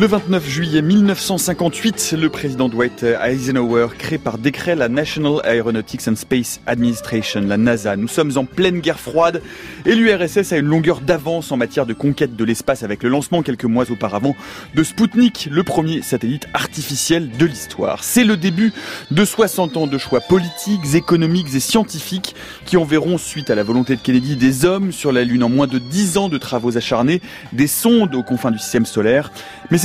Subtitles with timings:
[0.00, 6.16] Le 29 juillet 1958, le président Dwight Eisenhower crée par décret la National Aeronautics and
[6.16, 7.96] Space Administration, la NASA.
[7.96, 9.42] Nous sommes en pleine guerre froide
[9.84, 13.42] et l'URSS a une longueur d'avance en matière de conquête de l'espace avec le lancement
[13.42, 14.34] quelques mois auparavant
[14.74, 18.02] de Sputnik, le premier satellite artificiel de l'histoire.
[18.02, 18.72] C'est le début
[19.10, 23.96] de 60 ans de choix politiques, économiques et scientifiques qui enverront, suite à la volonté
[23.96, 27.20] de Kennedy, des hommes sur la Lune en moins de 10 ans de travaux acharnés,
[27.52, 29.30] des sondes aux confins du système solaire.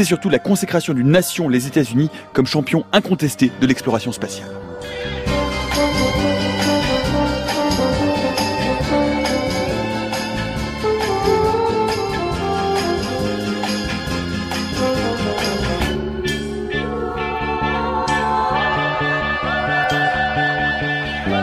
[0.06, 4.50] Surtout la consécration d'une nation, les États-Unis, comme champion incontesté de l'exploration spatiale.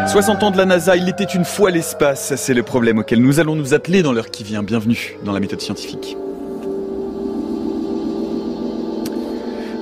[0.12, 3.41] «60 ans de la NASA, il était une fois l'espace, c'est le problème auquel nous
[3.41, 4.62] allons nous atteler dans l'heure qui vient.
[4.62, 6.19] Bienvenue dans la méthode scientifique.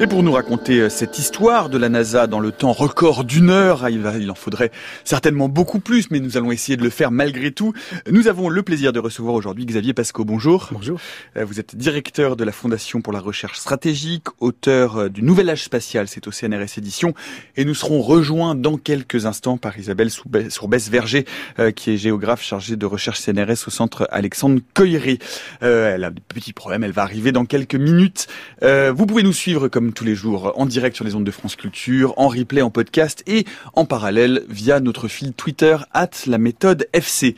[0.02, 3.50] Et pour nous raconter euh, cette histoire de la NASA dans le temps record d'une
[3.50, 4.70] heure, ah, il, en faudrait
[5.04, 7.74] certainement beaucoup plus, mais nous allons essayer de le faire malgré tout.
[8.10, 10.24] Nous avons le plaisir de recevoir aujourd'hui Xavier Pasco.
[10.24, 10.70] Bonjour.
[10.72, 10.98] Bonjour.
[11.36, 15.50] Euh, vous êtes directeur de la Fondation pour la recherche stratégique, auteur euh, du Nouvel
[15.50, 17.12] Âge spatial, c'est au CNRS Édition,
[17.58, 21.26] et nous serons rejoints dans quelques instants par Isabelle Sourbès-Verger,
[21.76, 25.18] qui est géographe chargée de recherche CNRS au centre Alexandre Coyeré.
[25.60, 28.28] elle a des petits problèmes, elle va arriver dans quelques minutes.
[28.62, 31.56] vous pouvez nous suivre comme tous les jours en direct sur les ondes de France
[31.56, 36.88] Culture, en replay, en podcast et en parallèle via notre fil Twitter at la méthode
[36.92, 37.36] FC.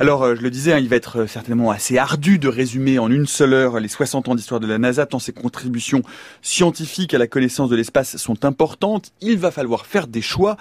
[0.00, 3.00] Alors, euh, je le disais, hein, il va être euh, certainement assez ardu de résumer
[3.00, 6.02] en une seule heure les 60 ans d'histoire de la NASA, tant ses contributions
[6.40, 9.10] scientifiques à la connaissance de l'espace sont importantes.
[9.20, 10.56] Il va falloir faire des choix.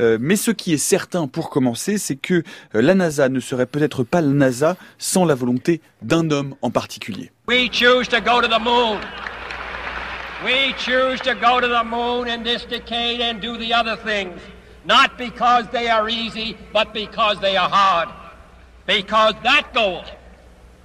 [0.00, 2.42] Euh, mais ce qui est certain pour commencer, c'est que
[2.72, 7.30] la NASA ne serait peut-être pas la NASA sans la volonté d'un homme en particulier.
[7.46, 9.00] We choose to go to the moon.
[10.44, 14.40] We choose to go to the moon in this decade and do the other things,
[14.84, 18.08] not because they are easy, but because they are hard.
[18.86, 20.04] Because that goal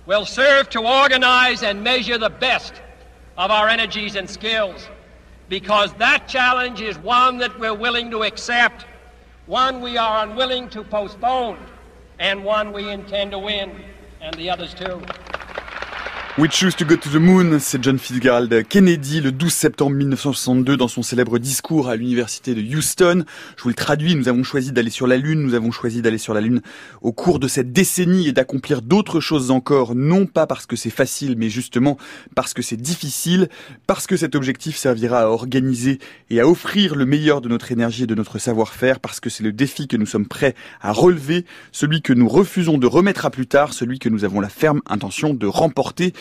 [0.07, 2.73] will serve to organize and measure the best
[3.37, 4.87] of our energies and skills.
[5.49, 8.87] Because that challenge is one that we're willing to accept,
[9.45, 11.59] one we are unwilling to postpone,
[12.17, 13.83] and one we intend to win,
[14.19, 14.99] and the others too.
[16.39, 20.77] We Choose to Go to the Moon, c'est John Fitzgerald Kennedy le 12 septembre 1962
[20.77, 23.23] dans son célèbre discours à l'université de Houston.
[23.55, 26.17] Je vous le traduis, nous avons choisi d'aller sur la Lune, nous avons choisi d'aller
[26.17, 26.63] sur la Lune
[27.03, 30.89] au cours de cette décennie et d'accomplir d'autres choses encore, non pas parce que c'est
[30.89, 31.99] facile, mais justement
[32.33, 33.47] parce que c'est difficile,
[33.85, 35.99] parce que cet objectif servira à organiser
[36.31, 39.43] et à offrir le meilleur de notre énergie et de notre savoir-faire, parce que c'est
[39.43, 43.29] le défi que nous sommes prêts à relever, celui que nous refusons de remettre à
[43.29, 46.11] plus tard, celui que nous avons la ferme intention de remporter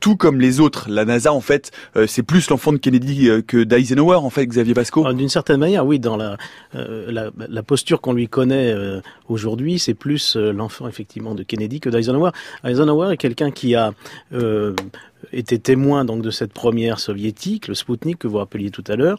[0.00, 0.88] tout comme les autres.
[0.88, 4.46] La NASA, en fait, euh, c'est plus l'enfant de Kennedy euh, que d'Eisenhower, en fait,
[4.46, 5.04] Xavier Pasco.
[5.06, 5.98] Ah, d'une certaine manière, oui.
[5.98, 6.36] Dans la,
[6.74, 7.30] euh,
[7.66, 8.74] posture qu'on lui connaît
[9.28, 12.30] aujourd'hui, c'est plus l'enfant effectivement de Kennedy que d'Eisenhower.
[12.64, 13.92] Eisenhower est quelqu'un qui a
[15.32, 19.18] été témoin donc de cette première soviétique, le Sputnik que vous rappeliez tout à l'heure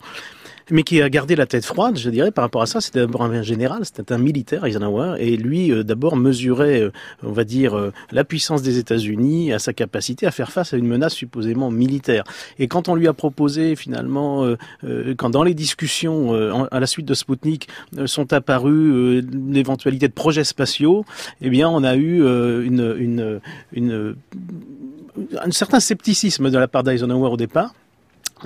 [0.72, 2.82] mais qui a gardé la tête froide, je dirais, par rapport à ça.
[2.82, 6.92] C'était d'abord un général, c'était un militaire, Eisenhower, et lui, euh, d'abord, mesurait, euh,
[7.24, 10.78] on va dire, euh, la puissance des États-Unis, à sa capacité à faire face à
[10.78, 12.24] une menace supposément militaire.
[12.58, 14.46] Et quand on lui a proposé, finalement,
[15.18, 16.34] quand dans les discussions
[16.72, 17.68] à la suite de Sputnik
[18.06, 21.06] sont apparus l'éventualité de projets spatiaux,
[21.42, 22.24] eh bien, on a eu
[25.42, 27.74] un certain scepticisme de la part d'Eisenhower au départ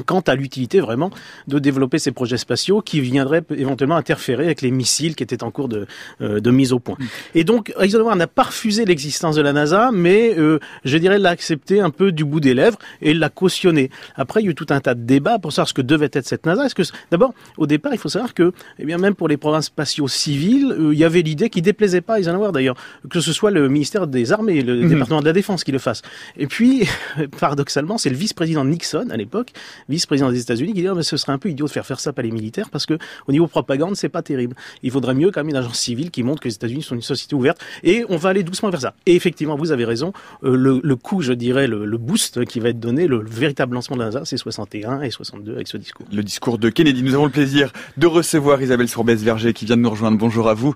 [0.05, 1.11] quant à l'utilité vraiment
[1.47, 5.51] de développer ces projets spatiaux qui viendraient éventuellement interférer avec les missiles qui étaient en
[5.51, 5.87] cours de,
[6.21, 6.95] euh, de mise au point.
[6.99, 7.05] Mm.
[7.35, 11.29] Et donc Eisenhower n'a pas refusé l'existence de la NASA, mais euh, je dirais l'a
[11.29, 13.89] accepté un peu du bout des lèvres et l'a cautionné.
[14.15, 16.09] Après, il y a eu tout un tas de débats pour savoir ce que devait
[16.13, 16.65] être cette NASA.
[16.65, 19.61] Est-ce que d'abord, au départ, il faut savoir que, eh bien, même pour les programmes
[19.61, 22.75] spatiaux civils, euh, il y avait l'idée qui déplaisait pas à Eisenhower d'ailleurs,
[23.09, 24.87] que ce soit le ministère des Armées, le mm-hmm.
[24.89, 26.01] département de la Défense qui le fasse.
[26.37, 26.87] Et puis,
[27.39, 29.51] paradoxalement, c'est le vice-président Nixon à l'époque
[29.89, 31.99] vice-président des États-Unis, qui dit oh, mais ce serait un peu idiot de faire faire
[31.99, 32.97] ça par les militaires parce que
[33.27, 34.55] au niveau propagande, c'est pas terrible.
[34.81, 37.01] Il faudrait mieux quand même une agence civile qui montre que les États-Unis sont une
[37.01, 38.93] société ouverte et on va aller doucement vers ça.
[39.05, 40.13] Et effectivement, vous avez raison,
[40.43, 43.75] euh, le, le, coup, je dirais, le, le, boost qui va être donné, le, véritable
[43.75, 46.05] lancement de la NASA, c'est 61 et 62 avec ce discours.
[46.11, 47.03] Le discours de Kennedy.
[47.03, 50.17] Nous avons le plaisir de recevoir Isabelle Sourbès-Verger qui vient de nous rejoindre.
[50.17, 50.73] Bonjour à vous.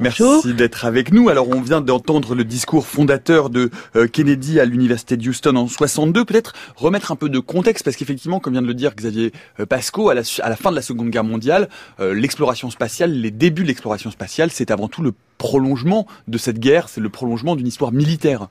[0.00, 1.28] Merci d'être avec nous.
[1.28, 5.68] Alors, on vient d'entendre le discours fondateur de euh, Kennedy à l'université de Houston en
[5.68, 6.24] 62.
[6.24, 9.66] Peut-être remettre un peu de contexte parce qu'effectivement, comme vient de le dire Xavier euh,
[9.66, 11.68] Pasco, à la, à la fin de la Seconde Guerre mondiale,
[12.00, 16.58] euh, l'exploration spatiale, les débuts de l'exploration spatiale, c'est avant tout le prolongement de cette
[16.58, 18.48] guerre, c'est le prolongement d'une histoire militaire.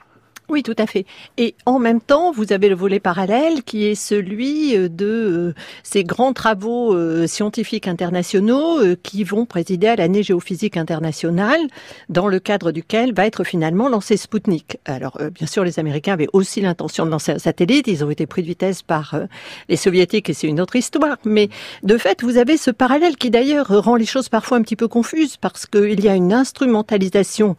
[0.50, 1.06] Oui, tout à fait.
[1.38, 5.54] Et en même temps, vous avez le volet parallèle qui est celui euh, de euh,
[5.84, 11.60] ces grands travaux euh, scientifiques internationaux qui vont présider à l'année géophysique internationale,
[12.08, 14.80] dans le cadre duquel va être finalement lancé Sputnik.
[14.86, 17.88] Alors, bien sûr, les Américains avaient aussi l'intention de lancer un satellite.
[17.88, 19.20] Ils ont été pris de vitesse par
[19.68, 21.18] les Soviétiques et c'est une autre histoire.
[21.26, 21.50] Mais
[21.84, 24.88] de fait, vous avez ce parallèle qui d'ailleurs rend les choses parfois un petit peu
[24.88, 27.56] confuses parce qu'il y a une instrumentalisation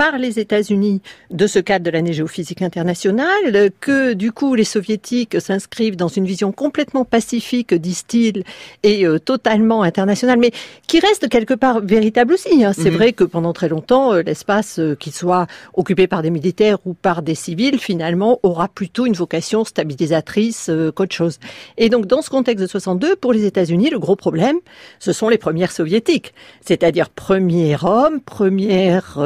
[0.00, 5.38] par les États-Unis de ce cadre de l'année géophysique internationale, que du coup les soviétiques
[5.38, 8.44] s'inscrivent dans une vision complètement pacifique, disent-ils,
[8.82, 10.52] et euh, totalement internationale, mais
[10.86, 12.64] qui reste quelque part véritable aussi.
[12.64, 12.72] Hein.
[12.72, 12.96] C'est mhm.
[12.96, 16.94] vrai que pendant très longtemps, euh, l'espace, euh, qu'il soit occupé par des militaires ou
[16.94, 21.38] par des civils, finalement, aura plutôt une vocation stabilisatrice qu'autre chose.
[21.76, 24.56] Et donc, dans ce contexte de 62, pour les États-Unis, le gros problème,
[24.98, 26.32] ce sont les premières soviétiques,
[26.62, 29.18] c'est-à-dire premier homme, première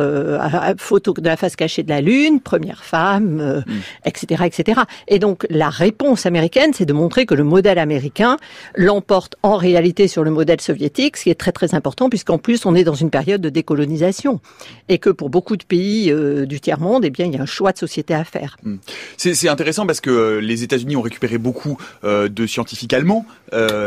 [0.78, 3.62] photo de la face cachée de la Lune, première femme,
[4.04, 4.46] etc., euh, mm.
[4.46, 4.80] etc.
[5.08, 8.36] Et donc la réponse américaine, c'est de montrer que le modèle américain
[8.76, 12.66] l'emporte en réalité sur le modèle soviétique, ce qui est très très important puisqu'en plus
[12.66, 14.40] on est dans une période de décolonisation
[14.88, 17.42] et que pour beaucoup de pays euh, du tiers monde, eh bien il y a
[17.42, 18.56] un choix de société à faire.
[18.62, 18.76] Mm.
[19.16, 23.26] C'est intéressant parce que euh, les États-Unis ont récupéré beaucoup de scientifiques allemands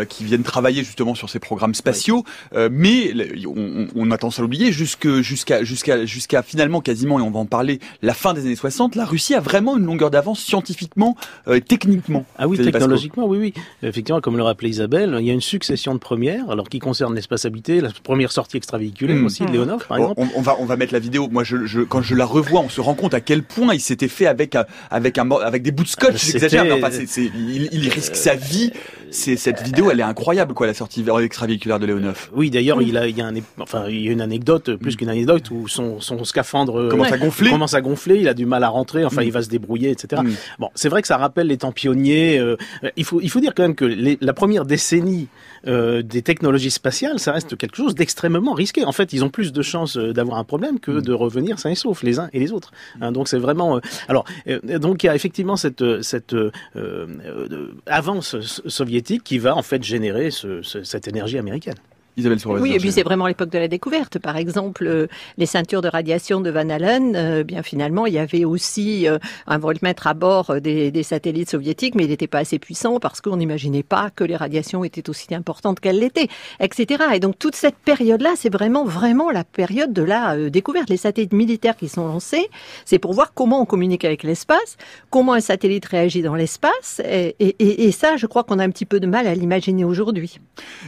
[0.10, 2.24] qui viennent travailler justement sur ces programmes spatiaux,
[2.72, 3.14] mais
[3.46, 7.40] on, on, a tendance à l'oublier jusqu'à jusqu'à jusqu'à jusqu'à finalement quasiment, et on va
[7.40, 11.16] en parler, la fin des années 60, la Russie a vraiment une longueur d'avance scientifiquement
[11.48, 12.26] euh, et techniquement.
[12.38, 13.54] Ah oui, technologiquement, oui, oui.
[13.84, 17.16] Effectivement, comme le rappelait Isabelle, il y a une succession de premières, alors qui concerne
[17.16, 19.26] l'espace habité, la première sortie extravéhiculaire hmm.
[19.26, 20.22] aussi de Leonov, par exemple.
[20.36, 21.28] On, va, on va mettre la vidéo.
[21.30, 24.08] Moi, je, quand je la revois, on se rend compte à quel point il s'était
[24.08, 24.56] fait avec,
[24.90, 26.32] avec, un, avec des bouts de scotch.
[26.32, 28.72] J'exagère, il, il, risque sa vie.
[29.12, 32.30] C'est cette vidéo, elle est incroyable, quoi, la sortie extravéhiculaire de Leonov.
[32.34, 34.96] Oui, d'ailleurs, il a, il y a un, enfin, il y a une anecdote, plus
[34.96, 37.50] qu'une anecdote, où son, son scaphandre euh, commence à gonfler.
[37.50, 39.32] Commence à gonfler, il a du mal à rentrer, enfin il mm.
[39.32, 40.22] va se débrouiller, etc.
[40.24, 40.32] Mm.
[40.60, 42.40] Bon, c'est vrai que ça rappelle les temps pionniers.
[42.40, 42.58] Euh,
[42.96, 43.86] il faut il faut dire quand même que
[44.20, 45.28] la première décennie
[45.68, 48.86] euh, des technologies spatiales, ça reste quelque chose d'extrêmement risqué.
[48.86, 51.02] En fait, ils ont plus de chances d'avoir un problème que mm.
[51.02, 52.72] de revenir sains et saufs les uns et les autres.
[53.02, 53.80] Hein, donc c'est vraiment.
[54.08, 54.26] alors
[54.80, 56.36] donc il y a effectivement cette cette
[57.86, 58.36] avance
[58.68, 61.76] soviétique qui va en fait générer cette énergie américaine.
[62.18, 64.18] Isabelle Oui, et puis c'est vraiment l'époque de la découverte.
[64.18, 65.06] Par exemple, euh,
[65.38, 69.20] les ceintures de radiation de Van Allen, euh, bien finalement, il y avait aussi euh,
[69.46, 73.22] un voltmètre à bord des, des, satellites soviétiques, mais il n'était pas assez puissant parce
[73.22, 76.28] qu'on n'imaginait pas que les radiations étaient aussi importantes qu'elles l'étaient,
[76.60, 77.04] etc.
[77.14, 80.90] Et donc toute cette période-là, c'est vraiment, vraiment la période de la découverte.
[80.90, 82.50] Les satellites militaires qui sont lancés,
[82.86, 84.78] c'est pour voir comment on communique avec l'espace,
[85.12, 88.72] comment un satellite réagit dans l'espace, et, et, et, ça, je crois qu'on a un
[88.72, 90.40] petit peu de mal à l'imaginer aujourd'hui.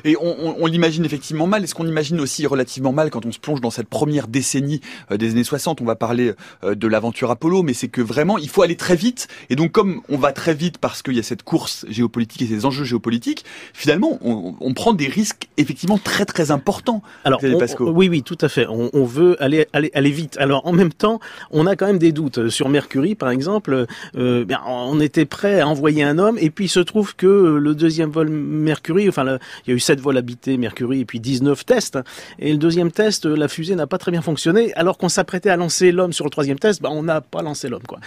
[0.03, 1.65] Et on, on, on l'imagine effectivement effectivement mal.
[1.65, 4.79] Est-ce qu'on imagine aussi relativement mal quand on se plonge dans cette première décennie
[5.11, 6.33] euh, des années 60 On va parler
[6.63, 9.27] euh, de l'aventure Apollo, mais c'est que vraiment, il faut aller très vite.
[9.49, 12.47] Et donc, comme on va très vite parce qu'il y a cette course géopolitique et
[12.47, 13.43] ces enjeux géopolitiques,
[13.73, 17.01] finalement, on, prend des risques effectivement très très importants.
[17.25, 17.41] Alors,
[17.81, 18.65] oui, oui, tout à fait.
[18.69, 20.37] On, veut aller, aller, aller vite.
[20.37, 21.19] Alors, en même temps,
[21.51, 22.47] on a quand même des doutes.
[22.47, 26.69] Sur Mercury, par exemple, euh, on était prêt à envoyer un homme, et puis il
[26.69, 30.55] se trouve que le deuxième vol Mercury, enfin, il y a eu sept vols habités
[30.57, 31.97] Mercury, puis 19 tests.
[32.37, 34.71] Et le deuxième test, la fusée n'a pas très bien fonctionné.
[34.75, 37.67] Alors qu'on s'apprêtait à lancer l'homme sur le troisième test, bah, on n'a pas lancé
[37.67, 37.81] l'homme.
[37.87, 37.99] quoi.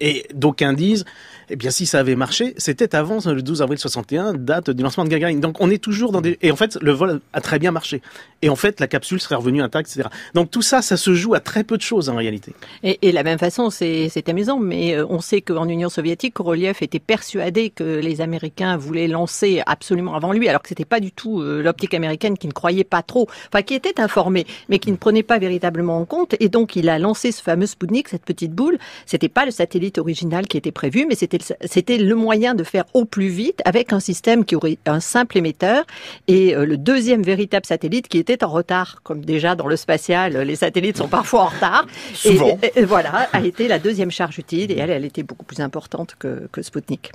[0.00, 1.04] Et d'aucuns disent,
[1.48, 5.04] eh bien, si ça avait marché, c'était avant le 12 avril 61, date du lancement
[5.04, 5.36] de Gagarin.
[5.36, 6.38] Donc, on est toujours dans des...
[6.42, 8.02] Et en fait, le vol a très bien marché.
[8.42, 10.08] Et en fait, la capsule serait revenue intacte, etc.
[10.34, 12.52] Donc, tout ça, ça se joue à très peu de choses, en réalité.
[12.82, 16.76] Et, et la même façon, c'est amusant, mais euh, on sait qu'en Union soviétique, Korolev
[16.80, 21.12] était persuadé que les Américains voulaient lancer absolument avant lui, alors que c'était pas du
[21.12, 24.90] tout euh, l'optique américaine qui ne croyait pas trop, enfin, qui était informée, mais qui
[24.90, 26.34] ne prenait pas véritablement en compte.
[26.40, 28.78] Et donc, il a lancé ce fameux Sputnik, cette petite boule.
[29.06, 32.84] C'était pas le satellite original qui était prévu, mais c'était c'était le moyen de faire
[32.94, 35.84] au plus vite avec un système qui aurait un simple émetteur
[36.28, 40.36] et euh, le deuxième véritable satellite qui était en retard, comme déjà dans le spatial,
[40.36, 41.86] les satellites sont parfois en retard.
[42.24, 46.14] Et, voilà, a été la deuxième charge utile et elle, elle était beaucoup plus importante
[46.18, 47.12] que, que Sputnik.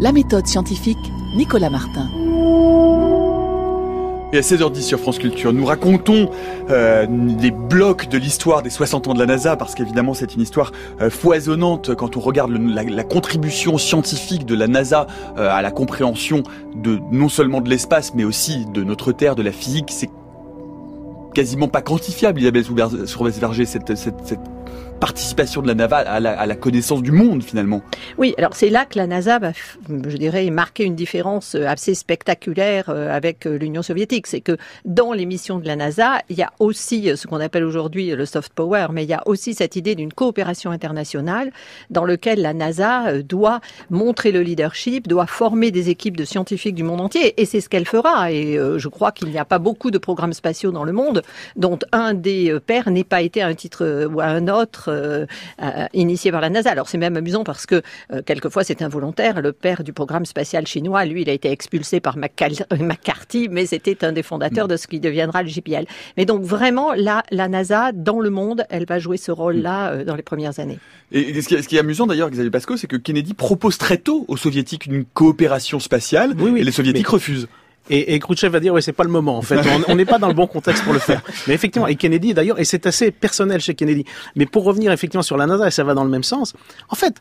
[0.00, 0.98] La méthode scientifique,
[1.36, 2.10] Nicolas Martin.
[4.34, 6.28] Et à 16h10 sur France Culture, nous racontons
[6.68, 7.06] euh,
[7.40, 10.72] les blocs de l'histoire des 60 ans de la NASA, parce qu'évidemment c'est une histoire
[11.00, 15.06] euh, foisonnante quand on regarde la, contribution scientifique de la NASA
[15.38, 16.42] euh, à la compréhension
[16.74, 19.90] de non seulement de l'espace, mais aussi de notre Terre, de la physique.
[19.92, 20.10] C'est
[21.32, 22.64] quasiment pas quantifiable, Isabelle
[23.94, 24.40] cette, cette
[25.00, 27.82] participation de la NASA à la, connaissance du monde finalement.
[28.16, 29.52] Oui, alors c'est là que la NASA va,
[29.88, 34.26] je dirais, marquer une différence assez spectaculaire avec l'Union soviétique.
[34.26, 37.64] C'est que dans les missions de la NASA, il y a aussi ce qu'on appelle
[37.64, 41.50] aujourd'hui le soft power, mais il y a aussi cette idée d'une coopération internationale
[41.90, 43.60] dans lequel la NASA doit
[43.90, 47.68] montrer le leadership, doit former des équipes de scientifiques du monde entier, et c'est ce
[47.68, 48.32] qu'elle fera.
[48.32, 51.22] Et je crois qu'il n'y a pas beaucoup de programmes spatiaux dans le monde
[51.56, 55.26] dont un des pères n'ait pas été à un titre ou à un autre euh,
[55.92, 56.70] initié par la NASA.
[56.70, 59.40] Alors c'est même amusant parce que euh, quelquefois c'est involontaire.
[59.40, 64.04] Le père du programme spatial chinois, lui, il a été expulsé par McCarthy, mais c'était
[64.04, 65.86] un des fondateurs de ce qui deviendra le JPL.
[66.16, 70.04] Mais donc vraiment, là, la NASA, dans le monde, elle va jouer ce rôle-là euh,
[70.04, 70.78] dans les premières années.
[71.12, 73.78] Et ce qui est, ce qui est amusant d'ailleurs, Xavier Pasco, c'est que Kennedy propose
[73.78, 77.48] très tôt aux soviétiques une coopération spatiale, oui, oui, et les soviétiques refusent.
[77.90, 79.36] Et, et Khrouchtchev va dire, ouais, c'est pas le moment.
[79.36, 81.22] En fait, on n'est pas dans le bon contexte pour le faire.
[81.46, 84.04] Mais effectivement, et Kennedy d'ailleurs, et c'est assez personnel chez Kennedy.
[84.36, 86.54] Mais pour revenir effectivement sur la NASA, et ça va dans le même sens.
[86.88, 87.20] En fait,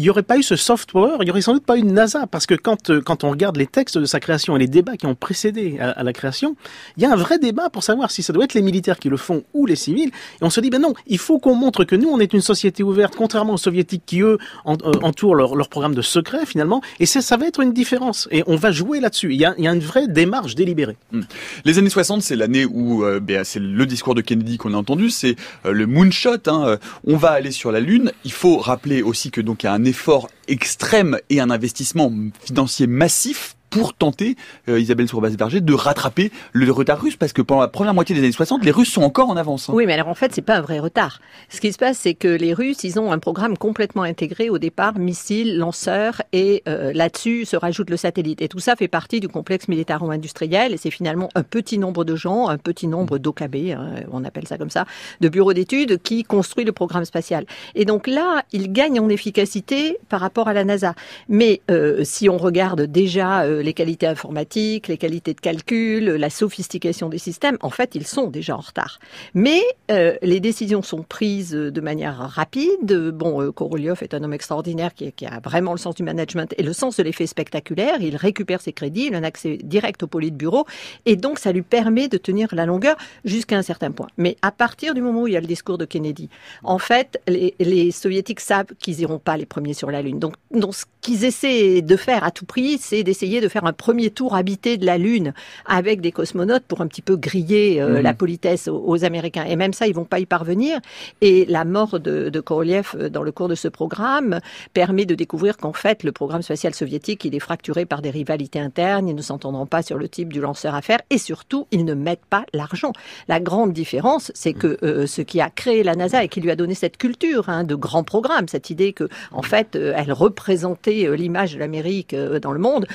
[0.00, 1.82] il n'y aurait pas eu ce soft power, il n'y aurait sans doute pas eu
[1.82, 4.58] de NASA, parce que quand, euh, quand on regarde les textes de sa création et
[4.58, 6.56] les débats qui ont précédé à, la création,
[6.96, 9.10] il y a un vrai débat pour savoir si ça doit être les militaires qui
[9.10, 10.08] le font ou les civils.
[10.08, 12.40] Et on se dit, ben non, il faut qu'on montre que nous, on est une
[12.40, 16.80] société ouverte, contrairement aux soviétiques qui, eux, euh, entourent leur, leur, programme de secret, finalement.
[16.98, 18.26] Et ça, ça va être une différence.
[18.30, 19.34] Et on va jouer là-dessus.
[19.34, 20.96] Il, il, y a une vraie démarche délibérée.
[21.12, 21.24] Hum.
[21.66, 24.78] Les années 60, c'est l'année où, euh, ben, c'est le discours de Kennedy qu'on a
[24.78, 26.30] entendu, c'est le moonshot.
[26.46, 28.12] Hein, on va aller sur la Lune.
[28.24, 32.12] Il faut rappeler aussi que donc il y a un effort extrême et un investissement
[32.42, 34.36] financier massif pour tenter,
[34.68, 38.20] euh, Isabelle Sourbas-Berger, de rattraper le retard russe, parce que pendant la première moitié des
[38.20, 39.70] années 60, les Russes sont encore en avance.
[39.70, 39.72] Hein.
[39.74, 41.20] Oui, mais alors en fait, c'est pas un vrai retard.
[41.48, 44.58] Ce qui se passe, c'est que les Russes, ils ont un programme complètement intégré au
[44.58, 48.42] départ, missiles, lanceurs, et euh, là-dessus se rajoute le satellite.
[48.42, 52.16] Et tout ça fait partie du complexe militaro-industriel, et c'est finalement un petit nombre de
[52.16, 54.84] gens, un petit nombre d'OKB, hein, on appelle ça comme ça,
[55.20, 57.44] de bureaux d'études qui construit le programme spatial.
[57.74, 60.94] Et donc là, ils gagnent en efficacité par rapport à la NASA.
[61.28, 66.30] Mais euh, si on regarde déjà euh, les qualités informatiques, les qualités de calcul, la
[66.30, 68.98] sophistication des systèmes, en fait, ils sont déjà en retard.
[69.34, 73.10] Mais euh, les décisions sont prises de manière rapide.
[73.14, 76.62] Bon, euh, Korolev est un homme extraordinaire qui, a vraiment le sens du management et
[76.62, 78.00] le sens de l'effet spectaculaire.
[78.00, 80.66] Il récupère ses crédits, il a un accès direct au bureau
[81.06, 84.08] et donc ça lui permet de tenir la longueur jusqu'à un certain point.
[84.16, 86.28] Mais à partir du moment où il y a le discours de Kennedy,
[86.62, 90.18] en fait, les, soviétiques savent qu'ils n'iront pas les premiers sur la Lune.
[90.18, 90.34] Donc
[90.72, 94.34] ce qu'ils essaient de faire à tout prix, c'est d'essayer de faire un premier tour
[94.34, 95.34] habité de la Lune
[95.66, 98.02] avec des cosmonautes pour un petit peu griller euh, mmh.
[98.02, 99.44] la politesse aux, aux, Américains.
[99.44, 100.80] Et même ça, ils vont pas y parvenir.
[101.20, 104.40] Et la mort de, de Korolev euh, dans le cours de ce programme
[104.72, 108.60] permet de découvrir qu'en fait, le programme spatial soviétique, il est fracturé par des rivalités
[108.60, 109.08] internes.
[109.08, 111.00] Ils ne s'entendront pas sur le type du lanceur à faire.
[111.10, 112.92] Et surtout, ils ne mettent pas l'argent.
[113.28, 116.50] La grande différence, c'est que euh, ce qui a créé la NASA et qui lui
[116.50, 120.12] a donné cette culture hein, de grands programmes, cette idée que, en fait, euh, elle
[120.12, 122.86] représentait l'image de l'Amérique dans le monde,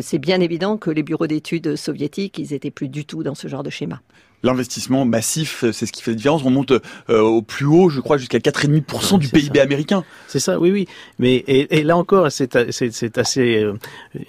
[0.00, 3.48] c'est bien évident que les bureaux d'études soviétiques, ils étaient plus du tout dans ce
[3.48, 4.00] genre de schéma
[4.42, 6.42] l'investissement massif, c'est ce qui fait la différence.
[6.44, 9.62] On monte euh, au plus haut, je crois, jusqu'à 4,5% du PIB ça.
[9.62, 10.04] américain.
[10.28, 10.88] C'est ça, oui, oui.
[11.18, 13.74] Mais et, et là encore, c'est assez euh,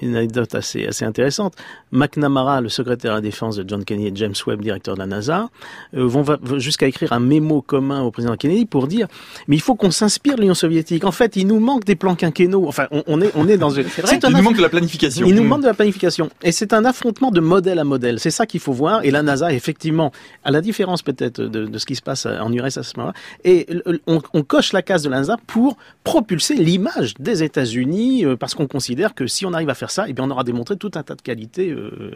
[0.02, 1.56] une anecdote assez assez intéressante.
[1.92, 5.06] McNamara, le secrétaire à la défense de John Kennedy, et James Webb, directeur de la
[5.06, 5.50] NASA,
[5.96, 6.26] euh, vont
[6.58, 9.08] jusqu'à écrire un mémo commun au président Kennedy pour dire,
[9.48, 11.06] mais il faut qu'on s'inspire de l'Union soviétique.
[11.06, 12.68] En fait, il nous manque des plans quinquennaux.
[12.68, 13.84] Enfin, on, on est on est dans une.
[13.84, 15.26] Vrai, il nous manque de la planification.
[15.28, 16.30] Il nous manque de la planification.
[16.44, 18.20] Et c'est un affrontement de modèle à modèle.
[18.20, 19.04] C'est ça qu'il faut voir.
[19.06, 20.01] Et la NASA, effectivement
[20.44, 23.68] à la différence peut-être de, ce qui se passe en URSS à ce moment-là, et
[24.08, 29.14] on, coche la case de l'ANSA pour propulser l'image des États-Unis, euh, parce qu'on considère
[29.14, 31.22] que si on arrive à faire ça, eh on aura démontré tout un tas de
[31.22, 32.12] qualités euh,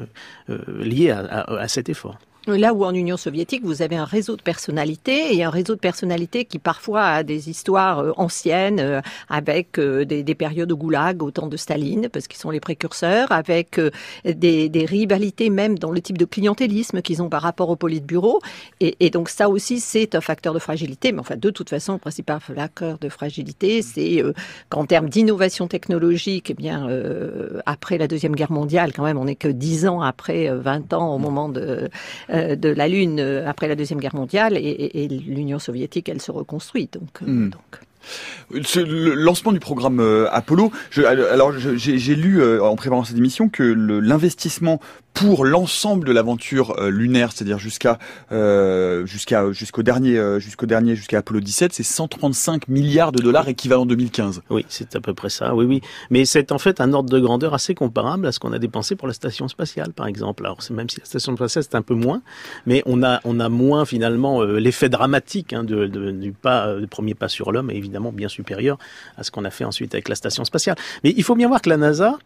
[0.49, 2.17] euh, liées à cet effort.
[2.47, 5.79] Là où en Union soviétique, vous avez un réseau de personnalités et un réseau de
[5.79, 10.75] personnalités qui parfois a des histoires euh, anciennes euh, avec euh, des, des, périodes de
[10.75, 13.79] goulag au temps de Staline, parce qu'ils sont les précurseurs, avec
[14.23, 18.41] des, des, rivalités même dans le type de clientélisme qu'ils ont par rapport au politburo.
[18.79, 21.11] Et, et donc ça aussi, c'est un facteur de fragilité.
[21.11, 24.21] Mais enfin, de toute façon, le principal facteur de fragilité, c'est
[24.69, 26.87] qu'en termes d'innovation technologique, eh bien,
[27.65, 31.15] après la Deuxième Guerre mondiale, quand même, on n'est que dix ans après, 20 ans
[31.15, 31.89] au moment de
[32.34, 36.09] euh, de la Lune euh, après la Deuxième Guerre mondiale et, et, et l'Union soviétique,
[36.09, 36.89] elle se reconstruit.
[36.91, 37.49] Donc, mmh.
[37.49, 37.79] donc.
[38.51, 39.99] Le lancement du programme
[40.31, 44.79] Apollo, je, alors j'ai lu en préparant cette émission que l'investissement
[45.15, 47.97] pour l'ensemble de l'aventure euh, lunaire, c'est-à-dire jusqu'à
[48.33, 53.47] euh, jusqu'à jusqu'au dernier euh, jusqu'au dernier jusqu'à Apollo 17, c'est 135 milliards de dollars
[53.47, 54.41] équivalent 2015.
[54.49, 55.55] Oui, c'est à peu près ça.
[55.55, 55.81] Oui, oui.
[56.09, 58.97] Mais c'est en fait un ordre de grandeur assez comparable à ce qu'on a dépensé
[58.97, 60.45] pour la station spatiale, par exemple.
[60.45, 62.21] Alors même si la station spatiale c'est un peu moins,
[62.65, 67.29] mais on a on a moins finalement l'effet dramatique hein, du pas du premier pas
[67.29, 68.77] sur l'homme est évidemment bien supérieur
[69.17, 70.75] à ce qu'on a fait ensuite avec la station spatiale.
[71.03, 72.17] Mais il faut bien voir que la NASA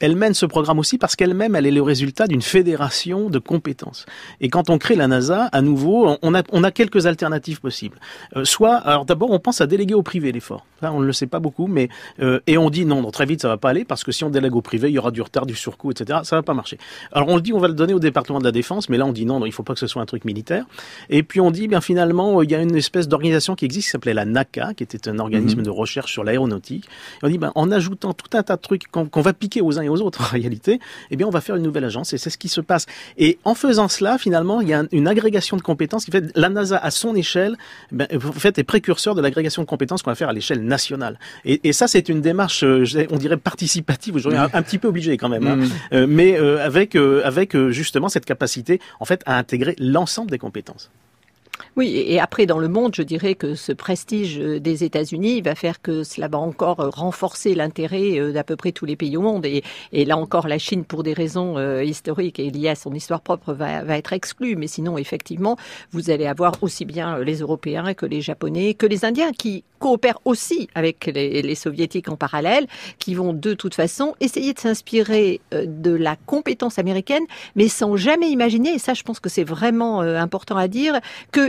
[0.00, 4.06] elle mène ce programme aussi parce qu'elle-même, elle est le résultat d'une fédération de compétences.
[4.40, 7.98] Et quand on crée la NASA, à nouveau, on a, on a quelques alternatives possibles.
[8.36, 10.66] Euh, soit, alors d'abord, on pense à déléguer au privé l'effort.
[10.82, 11.88] on ne le sait pas beaucoup, mais
[12.20, 14.24] euh, et on dit non, non, très vite, ça va pas aller parce que si
[14.24, 16.20] on délègue au privé, il y aura du retard, du surcoût, etc.
[16.24, 16.78] Ça va pas marcher.
[17.12, 19.06] Alors on le dit, on va le donner au département de la défense, mais là
[19.06, 20.64] on dit non, non il faut pas que ce soit un truc militaire.
[21.08, 23.92] Et puis on dit, bien finalement, il y a une espèce d'organisation qui existe qui
[23.92, 25.64] s'appelait la NACA, qui était un organisme mhm.
[25.64, 26.88] de recherche sur l'aéronautique.
[27.22, 29.85] On dit, ben, en ajoutant tout un tas de trucs qu'on va piquer aux uns
[29.88, 32.38] aux autres en réalité, eh bien on va faire une nouvelle agence et c'est ce
[32.38, 32.86] qui se passe.
[33.18, 36.48] Et en faisant cela, finalement, il y a une agrégation de compétences qui fait la
[36.48, 37.56] NASA à son échelle,
[37.92, 41.18] ben, en fait, est précurseur de l'agrégation de compétences qu'on va faire à l'échelle nationale.
[41.44, 45.16] Et, ça, c'est une démarche, euh, on dirait participative, aujourd'hui un, un, petit peu obligé
[45.16, 45.56] quand même, hein.
[45.56, 45.70] mm.
[45.92, 50.90] euh, mais euh, avec avec justement cette capacité, en fait, à intégrer l'ensemble des compétences.
[51.76, 55.54] Oui, et après, dans le monde, je dirais que ce prestige euh, des États-Unis va
[55.54, 59.16] faire que cela va encore euh, renforcer l'intérêt euh, d'à peu près tous les pays
[59.16, 59.44] au monde.
[59.44, 63.52] Et, là encore, la Chine, pour des raisons historiques et liées à son histoire propre,
[63.52, 64.56] va, être exclue.
[64.56, 65.56] Mais sinon, effectivement,
[65.90, 70.20] vous allez avoir aussi bien les Européens que les Japonais, que les Indiens, qui coopèrent
[70.24, 72.66] aussi avec les, les Soviétiques en parallèle,
[72.98, 77.24] qui vont de toute façon essayer de s'inspirer de la compétence américaine,
[77.56, 80.98] mais sans jamais imaginer, et ça je pense que c'est vraiment important à dire,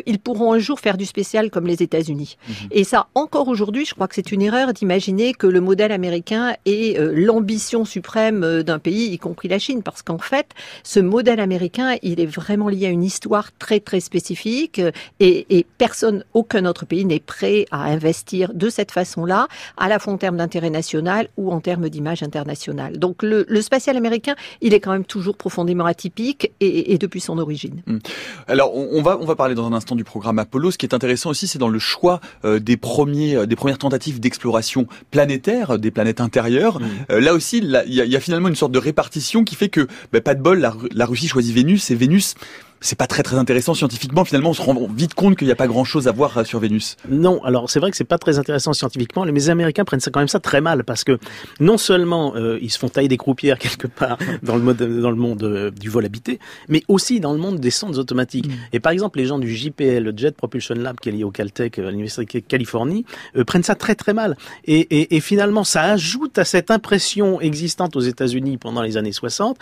[0.02, 2.38] qu'ils pourront un jour faire du spécial comme les États-Unis.
[2.48, 2.56] Mhm.
[2.72, 6.56] Et ça, encore aujourd'hui, je crois que c'est une erreur d'imaginer que le modèle américain
[6.66, 10.48] est euh, l'ambition suprême euh, d'un pays, y compris la Chine, parce qu'en fait,
[10.84, 15.46] ce modèle américain, il est vraiment lié à une histoire très très spécifique, euh, et,
[15.58, 20.14] et personne, aucun autre pays n'est prêt à investir de cette façon-là, à la fois
[20.14, 22.98] en termes d'intérêt national ou en termes d'image internationale.
[22.98, 27.22] Donc le, le, spatial américain, il est quand même toujours profondément atypique et, et depuis
[27.22, 27.82] son origine.
[27.86, 28.00] Hmm.
[28.48, 30.72] Alors on, on va on va parler dans un instant du programme Apollo.
[30.72, 33.78] Ce qui est intéressant aussi, c'est dans le choix euh, des premiers, euh, des premières
[33.78, 36.80] tentatives d'exploration planétaire euh, des planètes intérieures.
[36.80, 37.18] Mmh.
[37.18, 40.22] là aussi, il y, y, a finalement une sorte de répartition qui fait que, bah,
[40.22, 42.36] pas de bol, la, la Russie choisit Vénus et Vénus
[42.82, 44.26] c'est pas très très intéressant scientifiquement.
[44.26, 46.44] Finalement, on se rend vite compte qu'il n'y a pas grand chose à voir euh,
[46.44, 46.98] sur Vénus.
[47.10, 50.12] Non, alors c'est vrai que c'est pas très intéressant scientifiquement, mais les Américains prennent ça
[50.12, 51.18] quand même ça très mal parce que
[51.60, 55.10] non seulement euh, ils se font tailler des croupières quelque part dans le mode dans
[55.10, 58.48] le monde euh, du vol habité, mais aussi dans le monde des sondes automatiques.
[58.48, 58.54] Mm.
[58.74, 61.32] Et par exemple, les gens du JPL, le Jet Propulsion Lab, qui est lié au
[61.32, 63.06] Caltech à l'université de Californie,
[63.46, 64.38] prennent ça très très mal.
[64.66, 69.12] Et, et, et, finalement, ça ajoute à cette impression existante aux États-Unis pendant les années
[69.12, 69.58] 60,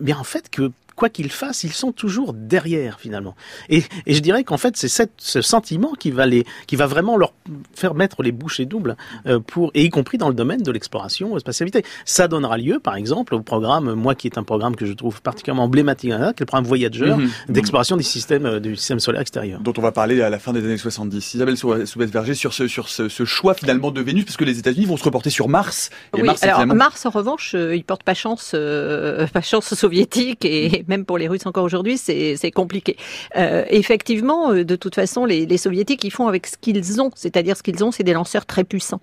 [0.00, 3.36] bien en fait que quoi qu'ils fassent, ils sont toujours derrière finalement.
[3.70, 7.16] Et, et je dirais qu'en fait, c'est ce sentiment qui va les, qui va vraiment
[7.16, 7.32] leur
[7.72, 11.36] faire mettre les bouchées doubles euh, pour, et y compris dans le domaine de l'exploration
[11.36, 11.84] euh, spatialité.
[12.04, 15.22] Ça donnera lieu, par exemple, au programme, moi qui est un programme que je trouve
[15.22, 17.30] particulièrement emblématique, hein, qui est le programme Voyager mhm.
[17.48, 19.60] d'exploration du système euh, du système solaire extérieur.
[19.60, 21.34] Dont on va parler à la fin des années 70.
[21.34, 24.86] Isabelle Soubès-Verger sur ce sur ce, ce, choix finalement de Vénus, parce que les États-Unis
[24.86, 25.90] vont se reporter sur Mars.
[26.16, 28.50] Et Mars, alors Mars, en revanche, il porte pas chance,
[29.32, 32.96] pas chance soviétique et même pour les Russes encore aujourd'hui, c'est compliqué.
[33.36, 37.56] Euh, effectivement, euh, de toute façon, les, soviétiques, ils font avec ce qu'ils ont, c'est-à-dire
[37.56, 39.00] ce qu'ils ont, c'est des lanceurs très puissants.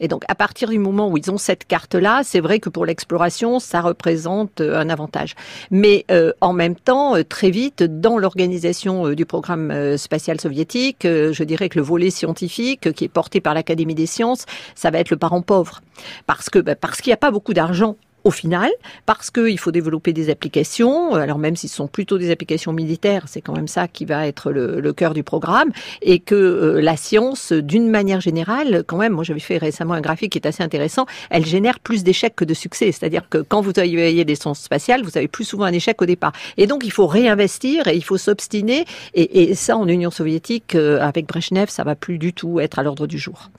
[0.00, 2.84] Et donc, à partir du moment où ils ont cette carte-là, c'est vrai que pour
[2.84, 5.34] l'exploration, ça représente euh, un avantage.
[5.70, 6.04] Mais
[6.40, 11.84] en même temps, très vite, dans l'organisation du programme spatial soviétique, je dirais que le
[11.84, 15.80] volet scientifique, qui est porté par l'Académie des sciences, ça va être le parent pauvre,
[16.26, 18.70] parce bah, parce qu'il n'y a pas beaucoup d'argent au final,
[19.06, 23.24] parce qu'il faut développer des applications, alors même si ce sont plutôt des applications militaires,
[23.26, 26.80] c'est quand même ça qui va être le, le cœur du programme, et que euh,
[26.80, 30.46] la science, d'une manière générale, quand même, moi j'avais fait récemment un graphique qui est
[30.46, 34.34] assez intéressant, elle génère plus d'échecs que de succès, c'est-à-dire que quand vous avez des
[34.34, 36.32] sciences spatiales, vous avez plus souvent un échec au départ.
[36.56, 40.74] Et donc il faut réinvestir et il faut s'obstiner, et, et, ça en Union soviétique,
[40.74, 43.50] euh, avec Brezhnev, ça va plus du tout être à l'ordre du jour.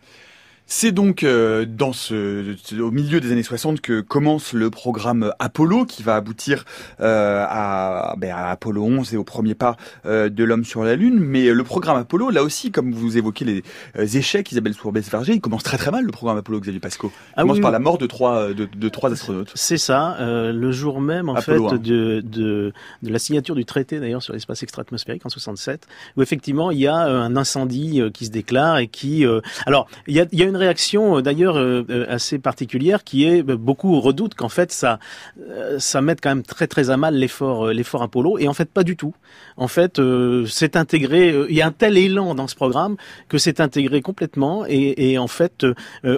[0.66, 5.86] C'est donc euh, dans ce, au milieu des années 60 que commence le programme Apollo
[5.86, 6.64] qui va aboutir
[7.02, 10.96] euh, à, ben, à, Apollo 11 et au premier pas euh, de l'homme sur la
[10.96, 11.20] Lune.
[11.20, 13.64] Mais le programme Apollo, là aussi, comme vous évoquez
[13.96, 17.12] les échecs, Isabelle Sourbès-Verger, il commence très très mal le programme Apollo, Xavier Pasco.
[17.14, 19.52] Il ah commence par la mort de trois, de, de trois astronautes.
[19.56, 22.74] C'est ça, le jour même en fait de, de, de,
[23.04, 26.96] la signature du traité d'ailleurs sur l'espace extra-atmosphérique en 67, où effectivement il y a
[26.96, 29.26] un incendie qui se déclare et qui...
[29.66, 33.04] alors, il y a, il y a une réaction euh, d'ailleurs euh, euh, assez particulière
[33.04, 35.00] qui est beaucoup redoutent qu'en fait ça
[35.78, 38.84] ça mette quand même très très à mal l'effort l'effort Apollo et en fait pas
[38.84, 39.14] du tout.
[39.56, 40.02] En fait,
[40.48, 41.36] c'est intégré.
[41.50, 42.96] Il y a un tel élan dans ce programme
[43.30, 45.66] que c'est intégré complètement et, et en fait,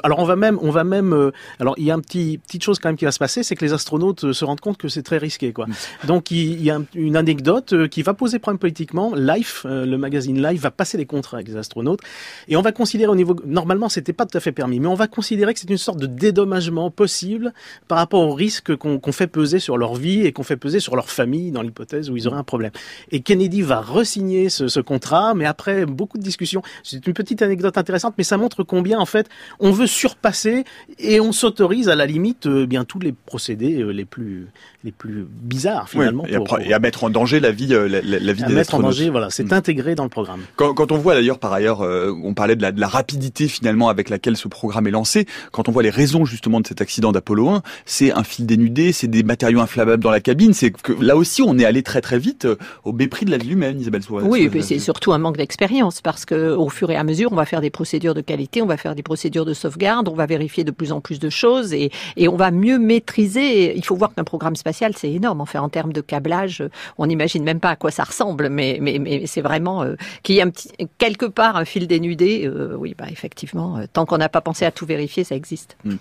[0.04, 2.80] alors on va même on va même alors il y a une petit petite chose
[2.80, 5.04] quand même qui va se passer, c'est que les astronautes se rendent compte que c'est
[5.04, 5.68] très risqué quoi.
[5.68, 6.08] Mm.
[6.08, 9.14] Donc il, y a une anecdote qui va poser problème politiquement.
[9.16, 12.00] Life, le magazine Life va passer des contrats avec les astronautes
[12.48, 14.80] et on va considérer au niveau normalement c'était pas tout à fait permis.
[14.80, 17.54] Mais on va considérer que c'est une sorte de dédommagement possible
[17.88, 20.96] par rapport au risque qu'on fait peser sur leur vie et qu'on fait peser sur
[20.96, 22.72] leur famille dans l'hypothèse où ils auraient un problème.
[23.12, 26.62] Et Kennedy va resigner ce, ce contrat, mais après beaucoup de discussions.
[26.84, 30.64] C'est une petite anecdote intéressante, mais ça montre combien en fait on veut surpasser
[31.00, 34.48] et on s'autorise à la limite euh, bien tous les procédés euh, les plus
[34.84, 36.26] les plus bizarres finalement.
[36.26, 39.10] et, à, mettre en danger la vie euh, la, la, vie à mettre en danger,
[39.10, 39.54] voilà, c'est mm.
[39.54, 40.42] intégré dans le programme.
[40.56, 43.90] Quand, quand on voit d'ailleurs par ailleurs, on parlait de la, de la rapidité finalement
[43.90, 47.12] avec laquelle ce programme est lancé, quand on voit les raisons justement de cet accident
[47.12, 50.94] d'Apollo 1, c'est un fil dénudé, c'est des matériaux inflammables dans la cabine, c'est que
[51.02, 53.80] là aussi on est allé très très vite euh, au mépris de la vie humaine,
[53.80, 54.26] Isabelle Soares.
[54.26, 57.36] Oui, mais c'est surtout un manque d'expérience parce que au fur et à mesure, on
[57.36, 60.26] va faire des procédures de qualité, on va faire des procédures de sauvegarde, on va
[60.26, 63.76] vérifier de plus en plus de choses et, et on va mieux maîtriser.
[63.76, 65.42] Il faut voir qu'un programme spatial, c'est énorme.
[65.42, 66.64] En fait, en termes de câblage,
[66.98, 70.36] on n'imagine même pas à quoi ça ressemble, mais, mais, mais c'est vraiment euh, qu'il
[70.36, 72.46] y ait un petit, quelque part un fil dénudé.
[72.46, 75.78] Euh, oui, bah effectivement, tant qu'on n'a pas pensé à tout vérifier, ça existe.
[75.84, 75.96] Hmm.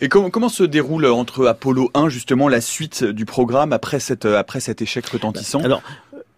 [0.00, 4.26] Et comment, comment se déroule entre Apollo 1, justement, la suite du programme après, cette,
[4.26, 5.60] après cet échec retentissant?
[5.62, 5.82] Alors,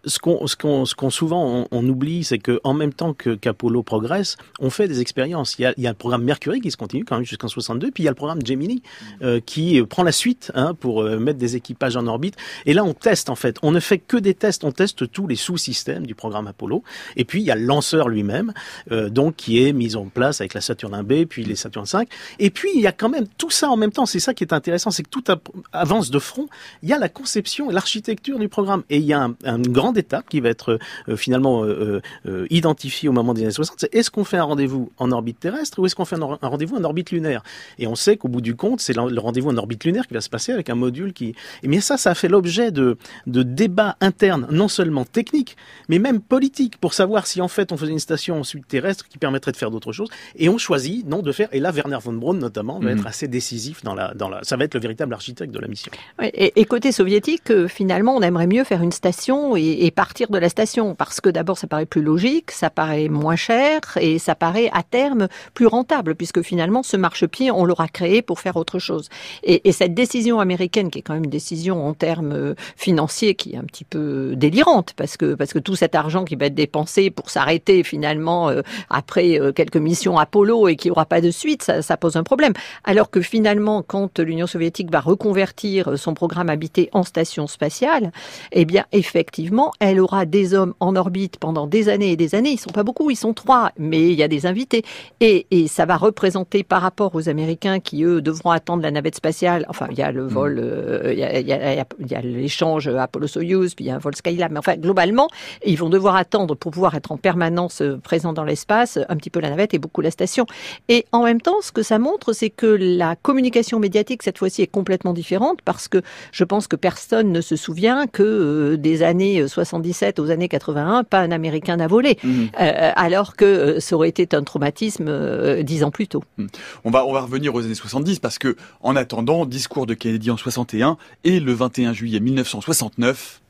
[0.06, 3.34] ce qu'on ce qu'on ce qu'on souvent on, oublie, c'est que en même temps que
[3.34, 5.58] qu'Apollo progresse, on fait des expériences.
[5.58, 7.48] Il y a il y a le programme Mercury qui se continue quand même jusqu'en
[7.48, 8.82] 62, puis il y a le programme Gemini
[9.22, 12.36] euh, qui prend la suite hein, pour euh, mettre des équipages en orbite.
[12.64, 13.58] Et là, on teste en fait.
[13.62, 14.64] On ne fait que des tests.
[14.64, 16.82] On teste tous les sous-systèmes du programme Apollo.
[17.16, 18.52] Et puis il y a le lanceur lui-même,
[18.92, 22.08] euh, donc qui est mis en place avec la Saturne 1B, puis les Saturne 5.
[22.38, 24.06] Et puis il y a quand même tout ça en même temps.
[24.06, 25.24] C'est ça qui est intéressant, c'est que tout
[25.72, 26.48] avance de front.
[26.82, 29.58] Il y a la conception et l'architecture du programme, et il y a un, un
[29.58, 30.78] grand étape qui va être
[31.08, 33.80] euh, finalement euh, euh, identifiée au moment des années 60.
[33.80, 36.76] C'est est-ce qu'on fait un rendez-vous en orbite terrestre ou est-ce qu'on fait un, rendez-vous
[36.76, 37.42] en orbite lunaire?
[37.78, 40.20] Et on sait qu'au bout du compte, c'est le rendez-vous en orbite lunaire qui va
[40.20, 41.34] se passer avec un module qui...
[41.62, 45.56] Et bien ça, ça a fait l'objet de, de débats internes, non seulement techniques,
[45.88, 49.18] mais même politiques, pour savoir si en fait on faisait une station ensuite terrestre qui
[49.18, 50.08] permettrait de faire d'autres choses.
[50.36, 51.48] Et on choisit non de faire.
[51.52, 52.98] Et là, Werner von Braun notamment va mhm.
[52.98, 54.42] être assez décisif dans la, dans la.
[54.42, 55.90] Ça va être le véritable architecte de la mission.
[56.22, 60.38] et, et, côté soviétique, finalement, on aimerait mieux faire une station et, et partir de
[60.38, 64.34] la station parce que d'abord ça paraît plus logique, ça paraît moins cher et ça
[64.34, 68.78] paraît à terme plus rentable puisque finalement ce marchepied on l'aura créé pour faire autre
[68.78, 69.08] chose.
[69.42, 73.34] Et, et, cette décision américaine qui est quand même une décision en termes euh, financiers
[73.34, 76.46] qui est un petit peu délirante parce que parce que tout cet argent qui va
[76.46, 81.20] être dépensé pour s'arrêter finalement euh, après euh, quelques missions Apollo et qui aura pas
[81.20, 82.52] de suite, ça, ça pose un problème.
[82.84, 88.12] Alors que finalement quand l'Union soviétique va reconvertir son programme habité en station spatiale,
[88.52, 92.50] eh bien effectivement elle aura des hommes en orbite pendant des années et des années.
[92.50, 94.84] Ils sont pas beaucoup, ils sont trois, mais il y a des invités.
[95.20, 99.16] Et, et ça va représenter par rapport aux Américains qui, eux, devront attendre la navette
[99.16, 99.66] spatiale.
[99.68, 102.14] Enfin, il y a le vol, euh, il y a, il y a, il y
[102.14, 104.52] a l'échange Apollo-Soyuz, puis il y a un vol Skylab.
[104.52, 105.28] Mais enfin, globalement,
[105.64, 109.30] ils vont devoir attendre pour pouvoir être en permanence euh, présents dans l'espace, un petit
[109.30, 110.46] peu la navette et beaucoup la station.
[110.88, 114.62] Et en même temps, ce que ça montre, c'est que la communication médiatique, cette fois-ci,
[114.62, 116.02] est complètement différente parce que
[116.32, 121.04] je pense que personne ne se souvient que euh, des années 77 aux années 81,
[121.04, 122.50] pas un Américain n'a volé, mhm.
[122.60, 126.22] euh, alors que euh, ça aurait été un traumatisme euh, dix ans plus tôt.
[126.36, 126.48] Mhm.
[126.84, 130.30] On va on va revenir aux années 70 parce que en attendant, discours de Kennedy
[130.30, 133.40] en 61 et le 21 juillet 1969.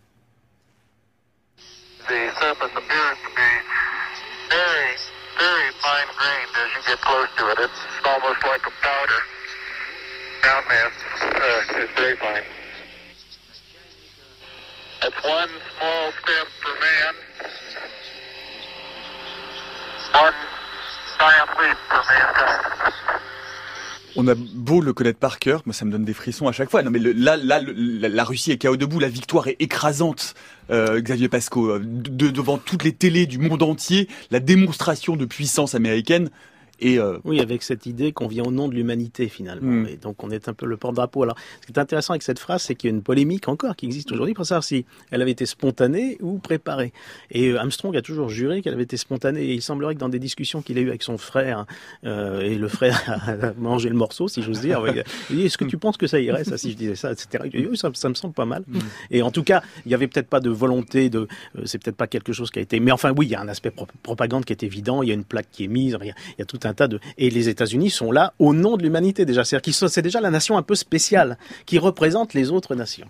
[2.09, 3.51] The surface appears to be
[4.49, 4.95] very,
[5.39, 7.59] very fine grained as you get close to it.
[7.67, 9.21] It's almost like a powder.
[10.43, 10.91] Down there,
[11.35, 12.56] uh, it's very fine.
[15.03, 15.13] One
[15.79, 17.15] small step for man,
[20.15, 20.35] one
[21.19, 21.77] giant for.
[24.19, 26.71] On a beau le connaître par cœur, moi ça me donne des frissons à chaque
[26.71, 26.83] fois.
[26.83, 30.35] Non mais là, la, Russie est chaos debout, la victoire est écrasante.
[30.71, 35.75] Euh, Xavier Pasco, de, devant toutes les télés du monde entier, la démonstration de puissance
[35.75, 36.31] américaine
[36.81, 39.89] Et oui, avec cette idée qu'on vient au nom de l'humanité finalement, mm.
[39.89, 41.23] et donc on est un peu le porte-drapeau.
[41.23, 43.77] Alors, ce qui est intéressant avec cette phrase, c'est qu'il y a une polémique encore
[43.77, 46.93] qui existe aujourd'hui pour savoir si elle avait été spontanée ou préparée.
[47.31, 49.45] Et Armstrong a toujours juré qu'elle avait été spontanée.
[49.45, 51.67] Et il semblerait que dans des discussions qu'il a eues avec son frère,
[52.05, 54.83] et le frère a mangé le morceau, si j'ose dire,
[55.31, 57.45] il dit Est-ce que tu penses que ça irait, ça, si je disais ça, etc.
[57.55, 58.65] oui, ça, me semble pas mal.
[58.67, 58.79] Mm.
[59.11, 61.29] Et en tout cas, il y avait peut-être pas de volonté de.
[61.57, 62.81] Euh, c'est peut-être pas quelque chose qui a été.
[62.81, 65.03] Mais enfin, oui, il y a un aspect propagande qui est évident.
[65.03, 65.97] Il y a une plaque qui est mise.
[66.03, 66.66] Il y a, tout un
[67.19, 69.45] Et les États-Unis sont là au nom de l'humanité déjà.
[69.45, 73.07] C'est-à-dire c'est déjà la nation un peu spéciale qui représente les autres nations.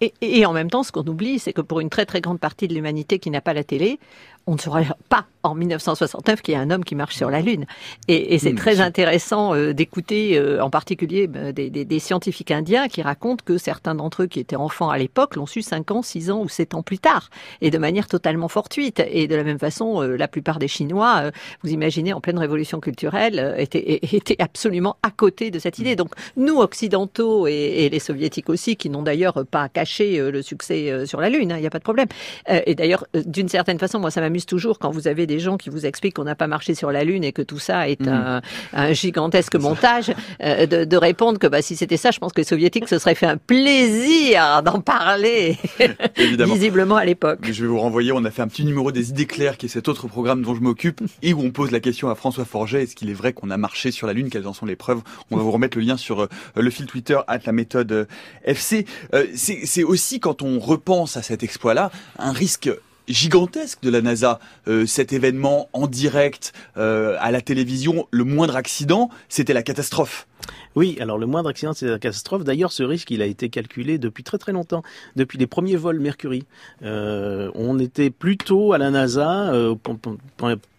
[0.00, 2.40] Et, et en même temps, ce qu'on oublie, c'est que pour une très très grande
[2.40, 3.98] partie de l'humanité qui n'a pas la télé,
[4.46, 7.40] on ne saurait pas en 1969 qu'il y a un homme qui marche sur la
[7.40, 7.66] Lune.
[8.08, 13.02] Et, c'est hmm, très intéressant euh, d'écouter euh, en particulier bah, des, scientifiques indiens qui
[13.02, 16.30] racontent que certains d'entre eux qui étaient enfants à l'époque l'ont su 5 ans, 6
[16.30, 19.02] ans ou 7 ans plus tard, et de manière totalement fortuite.
[19.10, 21.30] Et de la même façon, euh, la plupart des Chinois,
[21.62, 25.96] vous imaginez, en pleine révolution culturelle, étaient, étaient, absolument à côté de cette idée.
[25.96, 31.20] Donc nous, occidentaux et, les soviétiques aussi, qui n'ont d'ailleurs pas caché le succès sur
[31.20, 32.08] la Lune, il hein, n'y a pas de problème.
[32.48, 35.58] et d'ailleurs, d'une certaine façon, moi, ça m'a m'amuse toujours quand vous avez des gens
[35.58, 38.00] qui vous expliquent qu'on n'a pas marché sur la Lune et que tout ça est
[38.00, 38.40] mm.
[38.72, 42.46] un, gigantesque montage, euh, de, répondre que bah, si c'était ça, je pense que les
[42.46, 45.58] soviétiques se seraient fait un plaisir d'en parler,
[46.16, 47.40] visiblement à l'époque.
[47.42, 49.68] Je vais vous renvoyer, on a fait un petit numéro des idées claires, qui est
[49.68, 52.84] cet autre programme dont je m'occupe, et où on pose la question à François Forget,
[52.84, 55.02] est-ce qu'il est vrai qu'on a marché sur la Lune, quelles en sont les preuves?
[55.30, 58.04] On va vous remettre le lien sur euh, le fil Twitter, à la méthode euh,
[58.44, 58.86] FC.
[59.34, 62.70] C'est aussi, quand on repense à cet exploit-là, un risque
[63.08, 64.38] gigantesque de la NASA.
[64.68, 70.26] Euh, cet événement en direct euh, à la télévision, le moindre accident, c'était la catastrophe.
[70.74, 72.44] Oui, alors le moindre accident, c'est la catastrophe.
[72.44, 74.82] D'ailleurs, ce risque, il a été calculé depuis très très longtemps,
[75.16, 76.44] depuis les premiers vols Mercury.
[76.82, 79.52] Euh, on était plutôt à la NASA,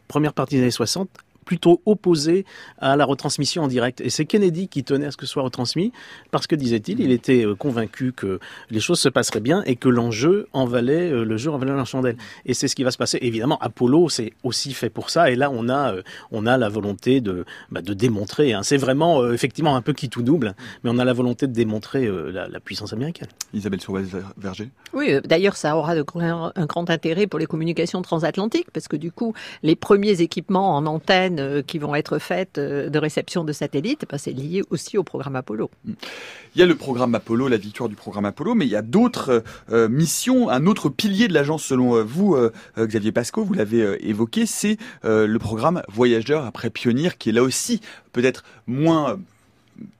[0.08, 1.10] première partie des années 60,
[1.44, 2.46] plutôt opposé
[2.80, 4.02] à la retransmission en direct.
[4.02, 5.92] Et c'est Kennedy qui tenait à ce que ce soit retransmis,
[6.32, 9.90] parce que, disait-il, il était euh, convaincu que les choses se passeraient bien et que
[9.90, 12.18] l'enjeu en valait, euh, le jeu en valait la chandelle.
[12.46, 13.20] Et c'est ce qui va se passer.
[13.22, 15.30] Évidemment, Apollo, c'est aussi fait pour ça.
[15.32, 16.02] Et là, on a, euh,
[16.32, 18.54] on a la volonté de, bah, de démontrer.
[18.54, 18.64] Hein.
[18.64, 22.10] C'est vraiment, effectivement, un peu qui tout double, mais on a la volonté de démontrer
[22.32, 23.28] la, puissance américaine.
[23.54, 28.88] Isabelle Sourbès-Verger Oui, d'ailleurs, ça aura de, un grand intérêt pour les communications transatlantiques, parce
[28.88, 33.00] que du coup, les premiers équipements en antenne euh, qui vont être faites euh, de
[33.00, 35.70] réception de satellites, ben, c'est lié aussi au programme Apollo.
[35.86, 38.82] Il y a le programme Apollo, la victoire du programme Apollo, mais il y a
[38.82, 40.50] d'autres euh, missions.
[40.50, 42.38] Un autre pilier de l'agence, selon vous,
[42.78, 47.82] Xavier Pasco, vous l'avez évoqué, c'est le programme Voyageur après Pionnier, qui est là aussi
[48.12, 49.18] peut-être moins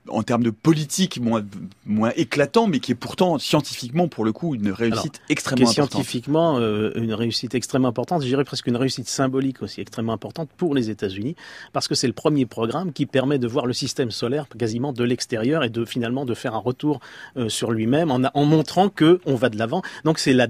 [0.08, 1.44] en termes de politique moins,
[1.86, 5.90] moins éclatant, mais qui est pourtant scientifiquement, pour le coup, une réussite extrêmement importante.
[5.90, 10.50] Scientifiquement, euh, une réussite extrêmement importante, je dirais presque une réussite symbolique aussi extrêmement importante
[10.56, 11.36] pour les États-Unis,
[11.72, 15.04] parce que c'est le premier programme qui permet de voir le système solaire quasiment de
[15.04, 17.00] l'extérieur et de finalement de faire un retour
[17.36, 19.82] euh, sur lui-même en, en, montrant que on va de l'avant.
[20.04, 20.48] Donc c'est la,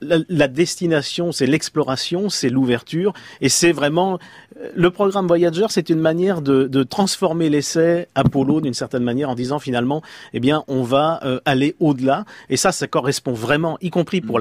[0.00, 4.18] la, la, destination, c'est l'exploration, c'est l'ouverture, et c'est vraiment
[4.60, 9.30] euh, le programme Voyager, c'est une manière de, de transformer l'essai Apollo d'une certaine manière
[9.30, 12.24] en disant finalement, eh bien, on va euh, aller au-delà.
[12.48, 14.40] Et ça, ça correspond vraiment, y compris pour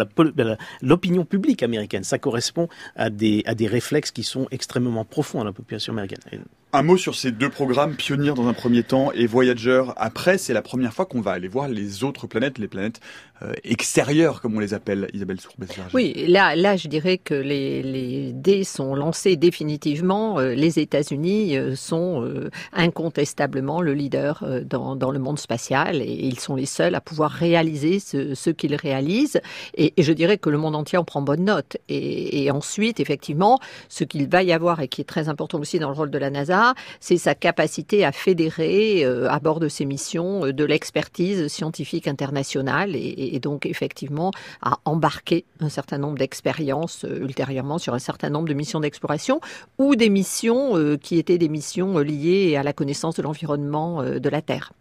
[0.81, 5.45] l'opinion publique américaine, ça correspond à des, à des réflexes qui sont extrêmement profonds dans
[5.45, 6.43] la population américaine.
[6.75, 10.39] Un mot sur ces deux programmes, Pionnier dans un premier temps et Voyager après.
[10.39, 12.99] C'est la première fois qu'on va aller voir les autres planètes, les planètes
[13.43, 15.67] euh, extérieures, comme on les appelle, Isabelle Sourbès.
[15.93, 20.39] Oui, là, là, je dirais que les, les dés sont lancés définitivement.
[20.39, 22.27] Euh, les États-Unis euh, sont
[22.71, 27.29] incontestablement le leader dans, dans, le monde spatial et ils sont les seuls à pouvoir
[27.29, 29.41] réaliser ce, ce qu'ils réalisent.
[29.77, 31.77] Et, je dirais que le monde entier en prend bonne note.
[31.87, 33.59] Et, et ensuite, effectivement,
[33.89, 36.17] ce qu'il va y avoir et qui est très important aussi dans le rôle de
[36.17, 36.62] la NASA,
[36.99, 42.07] c'est sa capacité à fédérer euh, à bord de ses missions euh, de l'expertise scientifique
[42.07, 48.29] internationale et, donc effectivement à embarquer un certain nombre d'expériences euh, ultérieurement sur un certain
[48.29, 49.41] nombre de missions d'exploration
[49.77, 54.41] ou des missions qui étaient des missions liées à la connaissance de l'environnement de la
[54.41, 54.71] Terre.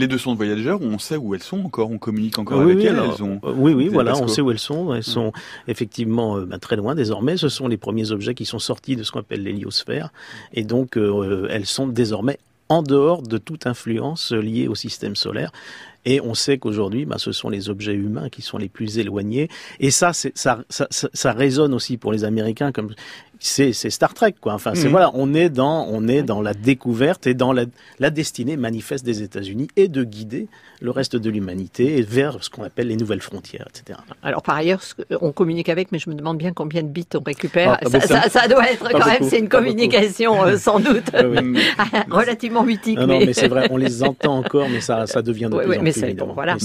[0.00, 2.82] Les deux sont de voyageurs, on sait où elles sont encore, on communique encore avec
[2.82, 2.98] elles.
[3.54, 4.94] oui, oui, voilà, on sait où elles sont.
[4.94, 5.30] Elles sont
[5.68, 7.36] effectivement euh, ben, très loin désormais.
[7.36, 10.10] Ce sont les premiers objets qui sont sortis de ce qu'on appelle l'héliosphère.
[10.54, 12.38] Et donc, euh, elles sont désormais
[12.70, 15.52] en dehors de toute influence liée au système solaire.
[16.06, 19.50] Et on sait qu'aujourd'hui, bah, ce sont les objets humains qui sont les plus éloignés.
[19.80, 22.94] Et ça, ça, ça, ça, ça résonne aussi pour les Américains comme
[23.40, 24.54] c'est Star Trek quoi.
[24.54, 24.90] Enfin, c'est mhm.
[24.90, 27.64] voilà, on est dans on est dans la découverte et dans la,
[27.98, 30.48] la destinée manifeste des États-Unis et de guider
[30.82, 33.98] le reste de l'humanité vers ce qu'on appelle les nouvelles frontières, etc.
[34.22, 34.80] Alors par ailleurs,
[35.20, 37.78] on communique avec, mais je me demande bien combien de bits on récupère.
[37.82, 41.10] Ah, ça, ça, ça, doit être quand même, c'est une communication euh, sans doute
[42.10, 42.98] relativement mythique.
[42.98, 43.20] Non, mais...
[43.20, 45.82] non, mais c'est vrai, on les entend encore, mais ça, ça devient de plus en
[45.82, 46.32] mais plus évident.
[46.34, 46.56] Voilà,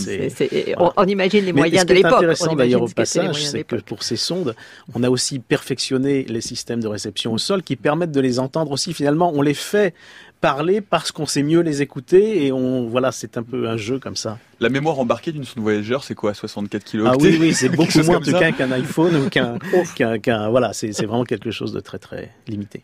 [0.97, 2.11] On, imagine les moyens de l'époque.
[2.11, 4.55] Ce qui est intéressant d'ailleurs au passage, c'est que pour ces sondes,
[4.93, 8.71] on a aussi perfectionné les systèmes de réception au sol qui permettent de les entendre
[8.71, 8.93] aussi.
[8.93, 9.93] Finalement, on les fait
[10.41, 13.99] parler parce qu'on sait mieux les écouter et on voilà c'est un peu un jeu
[13.99, 14.38] comme ça.
[14.60, 18.04] La mémoire embarquée d'une sonde voyageur c'est quoi 64 kg Ah oui oui c'est beaucoup
[18.04, 22.84] moins qu'un iPhone ou qu'un voilà c'est vraiment quelque chose de très très limité.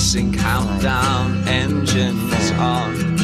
[0.00, 3.18] Commencing countdown, engines on.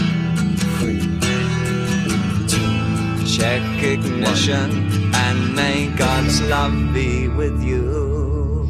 [3.27, 8.69] Check ignition, and may God's love be with you.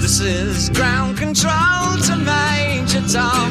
[0.00, 3.50] This is ground control to Major Tom.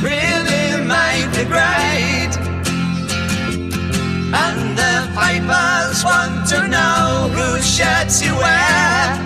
[0.00, 1.95] Really made the grade.
[5.16, 9.16] The want to know whose shirts you wear.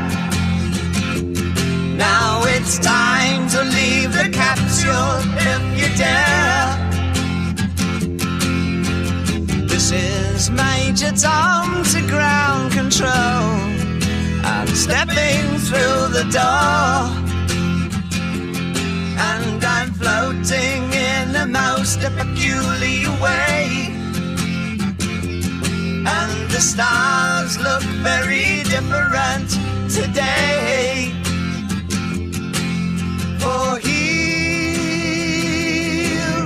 [1.97, 5.19] Now it's time to leave the capsule
[5.51, 6.71] if you dare.
[9.67, 13.43] This is Major Tom to ground control.
[14.45, 17.11] I'm stepping through the door.
[19.29, 23.50] And I'm floating in the most peculiar way
[26.07, 29.51] and the stars look very different
[29.91, 31.13] today.
[33.39, 34.09] For here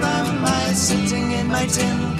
[0.03, 2.14] am I sitting in my tin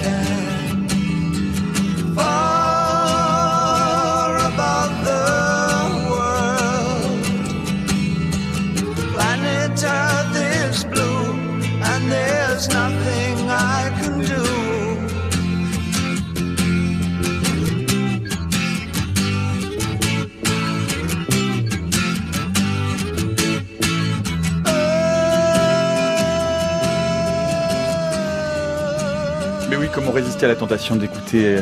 [30.43, 31.61] à la tentation d'écouter euh,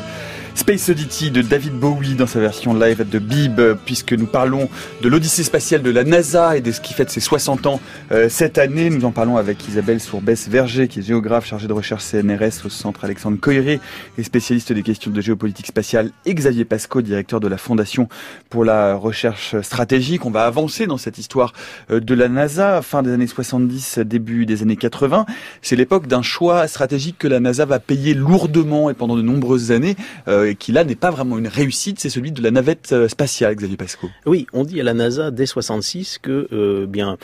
[0.63, 4.69] Space Oddity de David Bowie dans sa version live de Bib, puisque nous parlons
[5.01, 7.81] de l'Odyssée spatiale de la NASA et de ce qui fête ses 60 ans
[8.13, 8.89] euh, cette année.
[8.89, 13.03] Nous en parlons avec Isabelle Sourbès-Verger, qui est géographe chargée de recherche CNRS au centre
[13.03, 13.81] Alexandre Coiré
[14.17, 18.07] et spécialiste des questions de géopolitique spatiale, et Xavier Pasco, directeur de la Fondation
[18.49, 20.25] pour la recherche stratégique.
[20.25, 21.51] On va avancer dans cette histoire
[21.91, 25.25] euh, de la NASA, fin des années 70, début des années 80.
[25.61, 29.73] C'est l'époque d'un choix stratégique que la NASA va payer lourdement et pendant de nombreuses
[29.73, 29.97] années.
[30.29, 33.07] Euh, euh, qui là n'est pas vraiment une réussite, c'est celui de la navette euh,
[33.07, 34.09] spatiale, Xavier Pasco.
[34.25, 37.17] Oui, on dit à la NASA dès 66 que euh, bien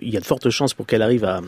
[0.00, 1.40] il y a de fortes chances pour qu'elle arrive à,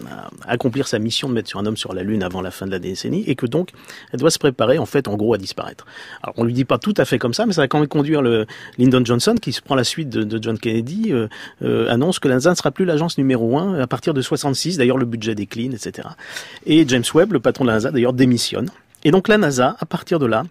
[0.48, 2.72] accomplir sa mission de mettre sur un homme sur la Lune avant la fin de
[2.72, 3.70] la décennie et que donc
[4.12, 5.86] elle doit se préparer en fait en gros à disparaître.
[6.24, 7.86] Alors on lui dit pas tout à fait comme ça, mais ça va quand même
[7.86, 8.46] conduire le
[8.78, 11.12] Lyndon Johnson qui se prend la suite de, John Kennedy
[11.60, 14.76] annonce que la NASA ne sera plus l'agence numéro un à partir de 66.
[14.76, 16.08] D'ailleurs le budget décline, etc.
[16.66, 18.70] Et James Webb, le patron de la NASA, d'ailleurs démissionne.
[19.04, 20.44] Et donc la NASA, à partir de là,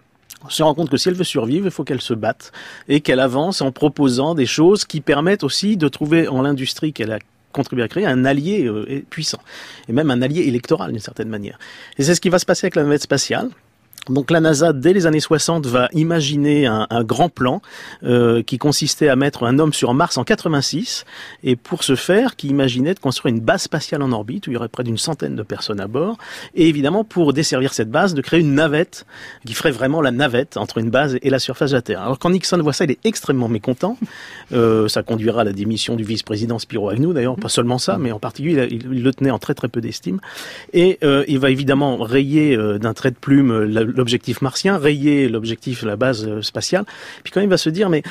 [0.48, 2.52] se rend compte que si elle veut survivre, il faut qu'elle se batte
[2.88, 7.12] et qu'elle avance en proposant des choses qui permettent aussi de trouver en l'industrie qu'elle
[7.12, 7.18] a
[7.52, 9.40] contribué à créer un allié euh, puissant
[9.88, 11.58] et même un allié électoral d'une certaine manière.
[11.98, 13.50] Et c'est ce qui va se passer avec la navette spatiale.
[14.08, 17.62] Donc la NASA, dès les années 60, va imaginer un, grand plan
[18.02, 21.04] euh, qui consistait à mettre un homme sur Mars en 86,
[21.44, 24.54] et pour ce faire, qui imaginait de construire une base spatiale en orbite où il
[24.54, 26.18] y aurait près d'une centaine de personnes à bord,
[26.56, 29.06] et évidemment pour desservir cette base, de créer une navette
[29.46, 32.02] qui ferait vraiment la navette entre une base et la surface de la Terre.
[32.02, 33.96] Alors quand Nixon voit ça, il est extrêmement mécontent.
[34.52, 38.10] Euh, ça conduira à la démission du vice-président Spiro Agnew, d'ailleurs, pas seulement ça, mais
[38.10, 40.18] en particulier, il, le tenait en très très peu d'estime.
[40.72, 45.82] Et euh, il va évidemment rayer d'un trait de plume la, l'objectif martien, rayer l'objectif,
[45.82, 46.84] la base euh, spatiale.
[47.22, 48.02] Puis quand il va se dire, mais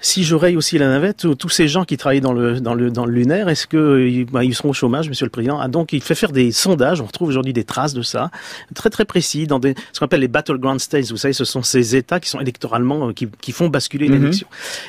[0.00, 2.90] si je raye aussi la navette, tous ces gens qui travaillent dans le dans le
[2.90, 5.60] dans le lunaire, est-ce que bah, ils seront au chômage, Monsieur le Président?
[5.60, 7.00] Ah, Donc il fait faire des sondages.
[7.00, 8.30] On retrouve aujourd'hui des traces de ça,
[8.74, 11.10] très très précis dans des, ce qu'on appelle les battleground states.
[11.10, 14.14] Vous savez, ce sont ces États qui sont électoralement qui, qui font basculer Mhm.
[14.20, 14.46] l'élection.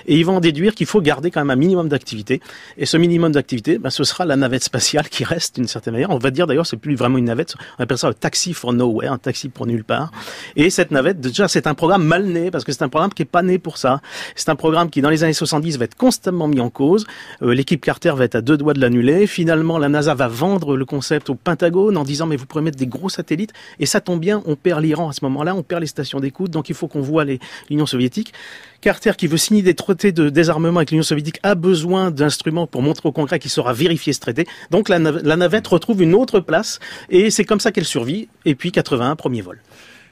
[0.07, 2.39] Et ils vont en déduire qu'il faut garder quand même un minimum d'activité.
[2.77, 6.09] Et ce minimum d'activité, bah, ce sera la navette spatiale qui reste d'une certaine manière.
[6.11, 7.55] On va dire d'ailleurs, c'est plus vraiment une navette.
[7.77, 10.11] On appelle ça un taxi for nowhere, un taxi pour nulle part.
[10.55, 13.23] Et cette navette, déjà, c'est un programme mal né parce que c'est un programme qui
[13.23, 14.01] est pas né pour ça.
[14.35, 17.05] C'est un programme qui, dans les années 70, va être constamment mis en cause.
[17.41, 19.27] Euh, L'équipe Carter va être à deux doigts de l'annuler.
[19.27, 22.77] Finalement, la NASA va vendre le concept au Pentagone en disant mais vous pourrez mettre
[22.77, 23.53] des gros satellites.
[23.79, 26.51] Et ça tombe bien, on perd l'Iran à ce moment-là, on perd les stations d'écoute,
[26.51, 27.25] donc il faut qu'on voit
[27.69, 28.33] l'Union soviétique.
[28.81, 32.81] Carter, qui veut signer des traités de désarmement avec l'Union soviétique, a besoin d'instruments pour
[32.81, 34.47] montrer au Congrès qu'il saura vérifier ce traité.
[34.71, 36.79] Donc la navette retrouve une autre place
[37.09, 38.27] et c'est comme ça qu'elle survit.
[38.45, 39.59] Et puis 81, premier vol.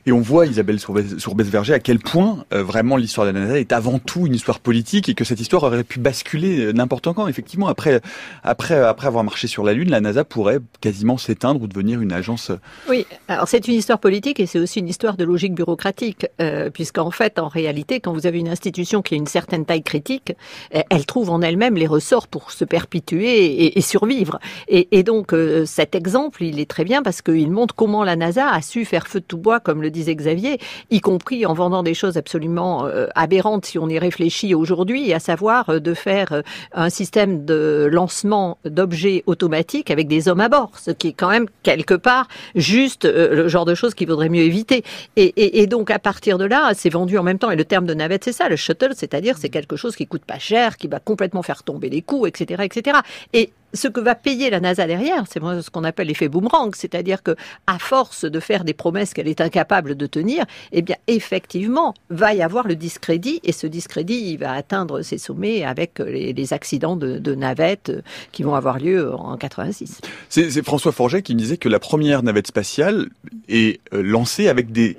[0.10, 3.72] Et on voit, Isabelle Sourbès-Verger, à quel point euh, vraiment l'histoire de la NASA est
[3.72, 7.28] avant tout une histoire politique et que cette histoire aurait pu basculer euh, n'importe quand.
[7.28, 8.02] Effectivement, après,
[8.42, 12.12] après, après avoir marché sur la Lune, la NASA pourrait quasiment s'éteindre ou devenir une
[12.12, 12.50] agence.
[12.50, 12.58] euh,
[12.90, 16.26] Oui, alors c'est une histoire politique et c'est aussi une histoire de logique bureaucratique,
[16.74, 20.34] puisqu'en fait, en réalité, quand vous avez une institution qui a une certaine taille critique,
[20.72, 24.40] elle trouve en elle-même les ressorts pour se perpétuer et, survivre.
[24.70, 25.36] Et, donc
[25.66, 29.08] cet exemple, il est très bien parce qu'il montre comment la NASA a su faire
[29.08, 30.60] feu de tout bois, comme le disait Xavier,
[30.92, 35.20] y compris en vendant des choses absolument euh, aberrantes si on y réfléchit aujourd'hui, à
[35.20, 36.42] savoir euh, de faire euh,
[36.74, 41.30] un système de lancement d'objets automatiques avec des hommes à bord, ce qui est quand
[41.30, 44.84] même quelque part juste le genre de choses qu'il vaudrait mieux éviter.
[45.16, 47.52] Et, et, et donc à partir de là, c'est vendu en même temps.
[47.52, 50.26] Et le terme de navette, c'est ça, le shuttle, c'est-à-dire c'est quelque chose qui coûte
[50.26, 53.00] pas cher, qui va complètement faire tomber les coûts, etc., etc.
[53.34, 57.24] Et ce que va payer la NASA derrière, c'est ce qu'on appelle l'effet boomerang, c'est-à-dire
[57.24, 57.36] que
[57.68, 62.34] à force de faire des promesses qu'elle est incapable de tenir, eh bien effectivement va
[62.34, 67.36] y avoir le discrédit et ce discrédit va atteindre ses sommets avec les, accidents de,
[67.36, 68.02] navettes euh,
[68.32, 70.02] qui vont avoir lieu en 86.
[70.30, 73.10] C'est François Forget qui me disait que la première navette spatiale
[73.50, 74.98] est euh, lancée avec des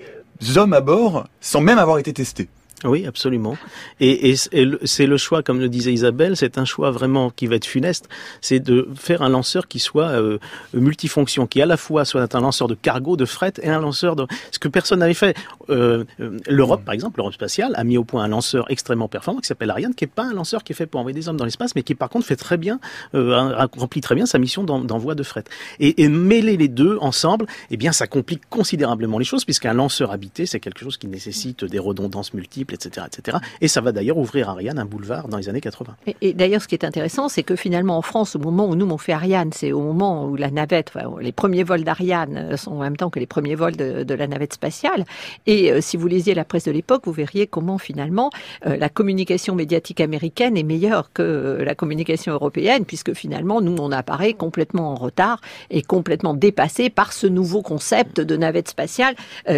[0.56, 2.48] hommes à bord sans même avoir été testés.
[2.84, 3.58] Oui, absolument.
[4.00, 7.56] Et, et, c'est le choix, comme le disait Isabelle, c'est un choix vraiment qui va
[7.56, 8.08] être funeste.
[8.40, 10.38] C'est de faire un lanceur qui soit euh,
[10.72, 14.16] multifonction, qui à la fois soit un lanceur de cargo, de fret et un lanceur
[14.16, 15.36] de ce que personne n'avait fait.
[15.68, 19.40] Euh, euh, L'Europe, par exemple, l'Europe spatiale a mis au point un lanceur extrêmement performant
[19.40, 21.36] qui s'appelle Ariane, qui est pas un lanceur qui est fait pour envoyer des hommes
[21.36, 22.80] dans l'espace, mais qui par contre fait très bien,
[23.14, 25.44] euh, remplit très bien sa mission d'en- d'envoi de fret.
[25.80, 30.12] Et, et mêler les deux ensemble, eh bien, ça complique considérablement les choses, puisqu'un lanceur
[30.12, 33.38] habité, c'est quelque chose qui nécessite des redondances multiples, etc..
[33.60, 35.96] Et ça va d'ailleurs ouvrir Ariane un boulevard dans les années 80.
[36.06, 38.74] Et, et d'ailleurs, ce qui est intéressant, c'est que finalement, en France, au moment où
[38.74, 42.36] nous, on fait Ariane, c'est au moment où la navette, enfin, les premiers vols d'Ariane
[42.36, 45.04] euh, sont en même temps que les premiers vols de, la navette spatiale.
[45.46, 48.30] Et euh, si vous lisiez la presse de l'époque, vous verriez comment finalement
[48.66, 53.92] euh, la communication médiatique américaine est meilleure que la communication européenne, puisque finalement, nous, on
[53.92, 55.40] apparaît complètement en retard
[55.70, 59.14] et complètement dépassé par ce nouveau concept de navette spatiale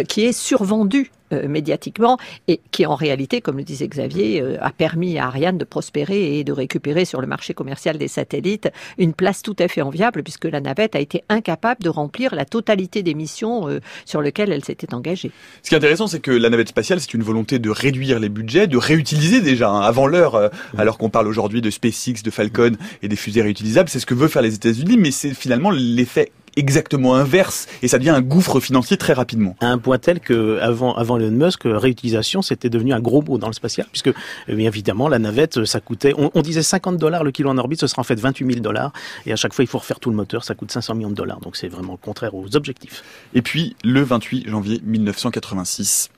[0.07, 1.11] qui est survendu
[1.47, 2.17] médiatiquement
[2.47, 6.39] et qui en réalité, comme le disait Xavier, euh, a permis à Ariane de prospérer
[6.39, 10.23] et de récupérer sur le marché commercial des satellites une place tout à fait enviable
[10.23, 14.51] puisque la navette a été incapable de remplir la totalité des missions euh, sur lesquelles
[14.51, 15.31] elle s'était engagée.
[15.61, 18.29] Ce qui est intéressant, c'est que la navette spatiale, c'est une volonté de réduire les
[18.29, 22.31] budgets, de réutiliser déjà hein, avant l'heure, euh, alors qu'on parle aujourd'hui de SpaceX, de
[22.31, 23.89] Falcon et des fusées réutilisables.
[23.89, 27.97] C'est ce que veut faire les États-Unis, mais c'est finalement l'effet exactement inverse et ça
[27.97, 29.55] devient un gouffre financier très rapidement.
[29.59, 33.37] À un point tel que avant, avant Elon Musk, réutilisation, c'était devenu un gros mot
[33.37, 34.11] dans le spatial, puisque
[34.47, 37.57] eh bien évidemment la navette, ça coûtait, on, on disait 50 dollars le kilo en
[37.57, 38.91] orbite, ce sera en fait 28 000 dollars,
[39.25, 41.15] et à chaque fois il faut refaire tout le moteur, ça coûte 500 millions de
[41.15, 43.03] dollars, donc c'est vraiment le contraire aux objectifs.
[43.33, 46.09] Et puis le 28 janvier 1986.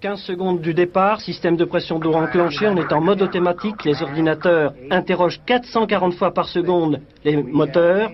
[0.00, 4.02] 15 secondes du départ, système de pression d'eau enclenché, on est en mode automatique, les
[4.02, 8.10] ordinateurs interrogent 440 fois par seconde les moteurs,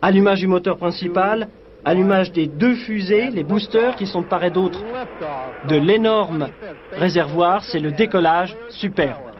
[0.00, 1.48] allumage du moteur principal,
[1.84, 4.80] allumage des deux fusées, les boosters qui sont de part et d'autre
[5.68, 6.48] de l'énorme
[6.92, 9.32] réservoir, c'est le décollage superbe.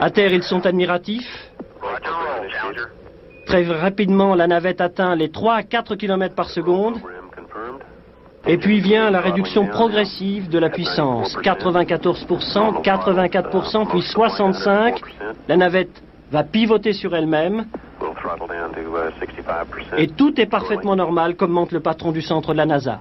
[0.00, 1.50] À terre, ils sont admiratifs.
[3.46, 6.96] Très rapidement, la navette atteint les 3 à 4 km par seconde.
[8.46, 11.36] Et puis vient la réduction progressive de la puissance.
[11.38, 15.00] 94%, 84%, puis 65%.
[15.48, 16.02] La navette
[16.32, 17.66] va pivoter sur elle-même.
[19.98, 23.00] Et tout est parfaitement normal, comme montre le patron du centre de la NASA.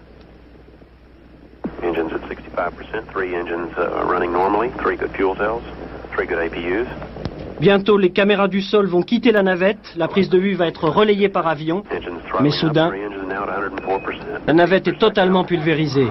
[1.81, 5.63] Engines at 65%, three engines uh, running normally, three good fuel cells,
[6.13, 6.87] three good APUs.
[7.59, 10.89] Bientôt, les caméras du sol vont quitter la navette, la prise de vue va être
[10.89, 11.83] relayée par avion,
[12.41, 12.91] mais soudain,
[14.45, 16.07] la navette est totalement pulvérisée.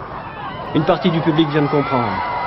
[0.75, 2.40] Une partie du public vient de comprendre.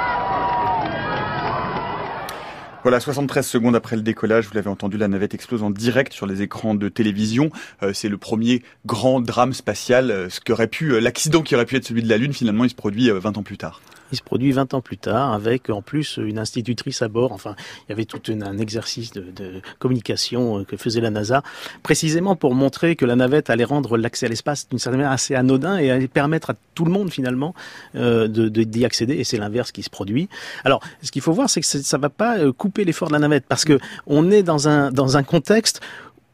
[2.84, 6.26] Voilà, 73 secondes après le décollage, vous l'avez entendu, la navette explose en direct sur
[6.26, 7.50] les écrans de télévision.
[7.82, 10.12] Euh, c'est le premier grand drame spatial.
[10.12, 12.66] Euh, ce qu'aurait pu, euh, l'accident qui aurait pu être celui de la Lune, finalement,
[12.66, 13.80] il se produit 20 ans plus tard
[14.16, 17.32] se produit 20 ans plus tard avec en plus une institutrice à bord.
[17.32, 17.56] Enfin,
[17.88, 21.44] il y avait tout un exercice de, communication que faisait la NASA,
[21.82, 25.36] précisément pour montrer que la navette allait rendre l'accès à l'espace d'une certaine manière assez
[25.36, 27.54] anodin et allait permettre à tout le monde finalement
[27.96, 29.16] euh, de d'y accéder.
[29.16, 30.30] Et c'est l'inverse qui se produit.
[30.64, 33.20] Alors, ce qu'il faut voir, c'est que ça ne va pas couper l'effort de la
[33.20, 35.82] navette parce que on est dans un contexte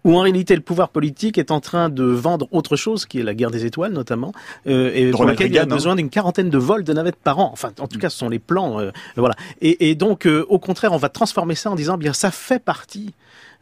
[0.04, 3.24] où en réalité le pouvoir politique est en train de vendre autre chose, qui est
[3.24, 4.32] la guerre des étoiles notamment,
[4.68, 7.40] euh, et pour lequel il y a besoin d'une quarantaine de vols de navettes par
[7.40, 7.50] an.
[7.52, 8.80] Enfin, en tout cas, ce sont les plans.
[8.80, 9.36] Euh, voilà.
[9.62, 12.60] Et, et donc, euh, au contraire, on va transformer ça en disant, bien, ça fait
[12.60, 13.14] partie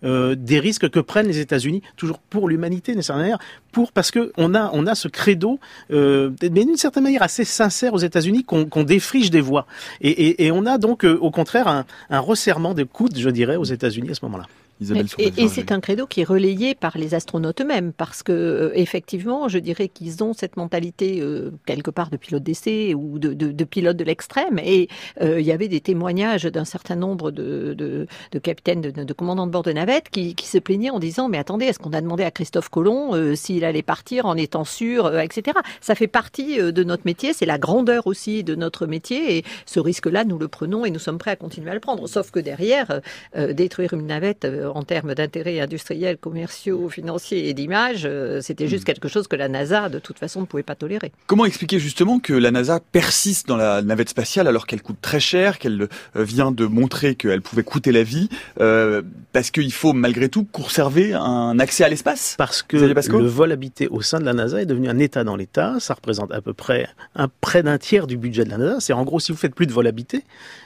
[0.04, 3.40] euh, des risques que prennent les États-Unis, toujours pour l'humanité nécessairement,
[3.72, 5.60] pour parce que on a on a ce credo,
[5.92, 9.66] euh, mais d'une certaine manière assez sincère aux États-Unis qu'on défriche des voix,
[10.02, 13.56] et, et, et, on a donc au contraire un, un resserrement de coudes, je dirais,
[13.56, 14.46] aux États-Unis à ce moment-là
[14.80, 19.48] et, c'est un credo qui est relayé par les astronautes eux-mêmes, parce que euh, effectivement,
[19.48, 23.52] je dirais qu'ils ont cette mentalité euh, quelque part de pilote d'essai ou de, de,
[23.52, 24.60] de, pilote de l'extrême.
[24.60, 24.88] Et
[25.22, 29.52] euh, il y avait des témoignages d'un certain nombre de, de capitaines, de, commandants de
[29.52, 32.24] bord de navette qui, qui, se plaignaient en disant mais attendez, est-ce qu'on a demandé
[32.24, 35.58] à Christophe Colomb s'il allait partir en étant sûr, etc.
[35.82, 39.80] Ça fait partie de notre métier, c'est la grandeur aussi de notre métier, et ce
[39.80, 42.08] risque-là, nous le prenons et nous sommes prêts à continuer à le prendre.
[42.08, 43.02] Sauf que derrière,
[43.36, 48.86] détruire une navette en termes d'intérêts industriels, commerciaux, financiers et d'image, euh, c'était juste hmm.
[48.86, 51.12] quelque chose que la NASA, de toute façon, ne pouvait pas tolérer.
[51.26, 55.20] Comment expliquer justement que la NASA persiste dans la navette spatiale alors qu'elle coûte très
[55.20, 59.02] cher, qu'elle euh, vient de montrer qu'elle pouvait coûter la vie, euh,
[59.34, 62.36] parce qu'il faut malgré tout conserver un accès à l'espace?
[62.38, 65.36] Parce que le vol habité au sein de la NASA est devenu un État dans
[65.36, 68.80] l'État, ça représente à peu près un, près d'un tiers du budget de la NASA.
[68.80, 70.24] C'est en gros, si vous faites plus de vol habité,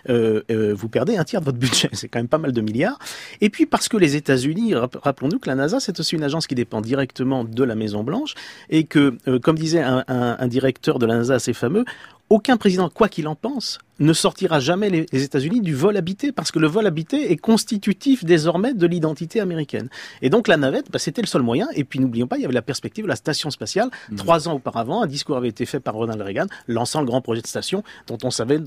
[0.08, 1.90] vous perdez un tiers de votre budget.
[1.94, 3.00] C'est quand même pas mal de milliards.
[3.42, 6.56] Et puis parce que les États-Unis, rappelons-nous que la NASA, c'est aussi une agence qui
[6.56, 8.36] dépend directement de la Maison-Blanche
[8.70, 11.84] et que, euh, comme disait un, un directeur de la NASA assez fameux,
[12.30, 16.52] aucun président, quoi qu'il en pense, ne sortira jamais les, États-Unis du vol habité, parce
[16.52, 19.90] que le vol habité est constitutif désormais de l'identité américaine.
[20.22, 21.68] Et donc la navette, bah, c'était le seul moyen.
[21.76, 23.90] Et puis n'oublions pas, il y avait la perspective de la station spatiale.
[24.10, 24.16] Mmh.
[24.16, 27.42] Trois ans auparavant, un discours avait été fait par Ronald Reagan, lançant le grand projet
[27.42, 28.60] de station dont on savait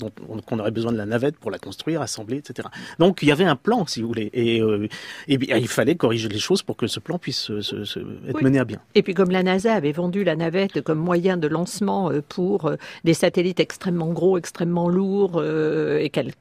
[0.45, 2.67] qu'on aurait besoin de la navette pour la construire, assembler, etc.
[2.99, 4.29] Donc il y avait un plan, si vous voulez.
[4.33, 4.87] Et, euh,
[5.27, 8.59] et bien, il fallait corriger les choses pour que ce plan puisse se, être mené
[8.59, 8.79] à bien.
[8.95, 12.65] Et puis comme la NASA avait vendu la navette comme moyen de lancement euh, pour
[12.65, 16.31] euh, des satellites extrêmement gros, extrêmement lourds, euh, et qu'elle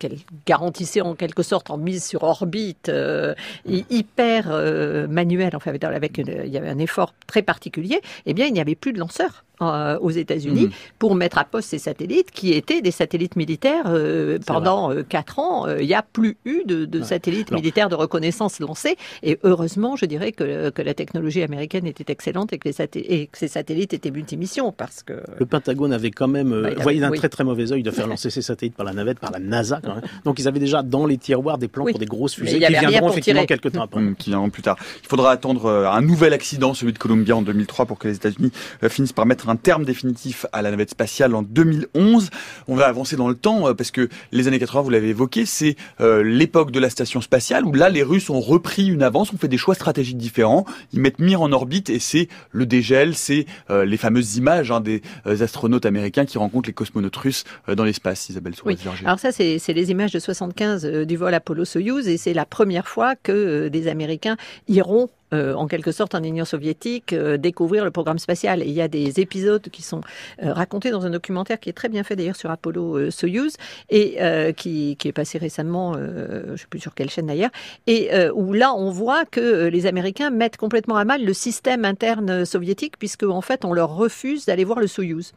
[0.47, 3.35] garantissait en quelque sorte en mise sur orbite euh,
[3.67, 8.53] hyper euh, manuelle, enfin avec il y avait un effort très particulier, eh bien il
[8.53, 9.45] n'y avait plus de lanceurs.
[9.73, 10.71] Euh, aux États-Unis mhm.
[10.99, 15.39] pour mettre à poste ces satellites qui étaient des satellites militaires euh, pendant euh, quatre
[15.39, 15.67] ans.
[15.69, 20.33] Il n'y a plus eu de, satellites militaires de reconnaissance lancés et heureusement, je dirais
[20.33, 24.11] que, que la technologie américaine était excellente et que, les et que ces satellites étaient
[24.11, 27.83] multimissions parce que le Pentagone avait quand même bah, voyé d'un très très mauvais œil
[27.83, 29.81] de faire lancer ces satellites par la navette, par la NASA.
[29.83, 30.05] Quand même.
[30.25, 33.11] Donc ils avaient déjà dans les tiroirs des plans pour des grosses fusées qui viendront
[33.11, 34.01] effectivement quelques temps après.
[34.01, 34.77] Mmh, qui viendront plus tard.
[35.03, 38.51] Il faudra attendre un nouvel accident, celui de Columbia en 2003, pour que les États-Unis
[38.89, 42.31] finissent par mettre un terme définitif à la navette spatiale en 2011.
[42.69, 45.47] On va avancer dans le temps euh, parce que les années 80, vous l'avez évoqué,
[45.47, 49.33] c'est euh, l'époque de la station spatiale où là les Russes ont repris une avance,
[49.33, 50.65] ont fait des choix stratégiques différents.
[50.93, 54.81] Ils mettent Mir en orbite et c'est le dégel, c'est euh, les fameuses images hein,
[54.81, 58.29] des astronautes américains qui rencontrent les cosmonautes russes dans l'espace.
[58.29, 58.79] Isabelle oui.
[59.05, 63.15] Alors ça, c'est les images de 75 du vol Apollo-Soyuz et c'est la première fois
[63.17, 64.37] que des Américains
[64.69, 68.63] iront euh, en quelque sorte en Union soviétique, euh, découvrir le programme spatial.
[68.63, 70.01] Et il y a des épisodes qui sont
[70.43, 73.57] euh, racontés dans un documentaire qui est très bien fait d'ailleurs sur Apollo Soyuz
[73.91, 74.17] et
[74.57, 77.51] qui, est passé récemment, je ne sais plus sur quelle chaîne d'ailleurs,
[77.87, 82.45] et où là on voit que les Américains mettent complètement à mal le système interne
[82.45, 85.33] soviétique puisque en fait on leur refuse d'aller voir le Soyuz.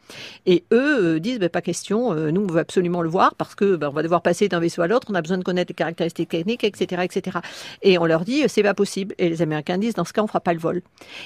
[0.46, 3.90] Et eux disent bah, pas question, nous on veut absolument le voir parce que bah,
[3.90, 6.64] va devoir passer d'un vaisseau à l'autre, on a besoin de connaître les caractéristiques techniques,
[6.64, 7.40] etc., etc.
[7.82, 9.16] Et on leur dit c'est pas possible.
[9.18, 10.82] Et les Américains disent disent dans ce cas on fera pas le vol.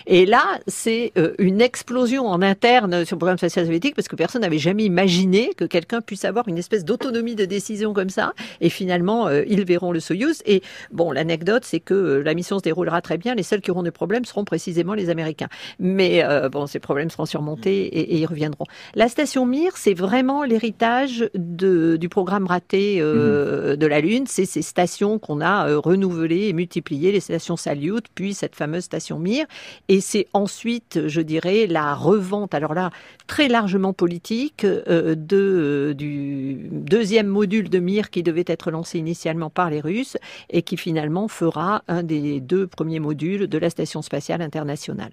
[0.08, 4.16] Et là, c'est euh, une explosion en interne sur le programme spatial soviétique parce que
[4.16, 8.34] personne n'avait jamais imaginé que quelqu'un puisse avoir une espèce d'autonomie de décision comme ça.
[8.62, 10.42] Et finalement, euh, ils verront le Soyuz.
[10.46, 13.36] Et bon, l'anecdote, c'est que euh, la mission se déroulera très bien.
[13.36, 15.50] Les seuls qui auront des problèmes seront précisément les Américains.
[15.80, 18.66] Mais bon, ces problèmes seront surmontés et, et ils reviendront.
[18.96, 23.76] La station Mir, c'est vraiment l'héritage du programme raté mhm.
[23.76, 24.26] de la Lune.
[24.28, 29.20] C'est ces stations qu'on a renouvelées et multipliées, les stations Salyut, puis cette fameuse station
[29.20, 29.46] Mir.
[29.88, 32.92] Et c'est ensuite, je dirais, la revente, alors là,
[33.28, 39.00] très largement politique, euh, de, euh, du deuxième module de Mir qui devait être lancé
[39.00, 40.18] initialement par les Russes
[40.50, 45.12] et qui finalement fera un des deux premiers modules de la Station spatiale internationale.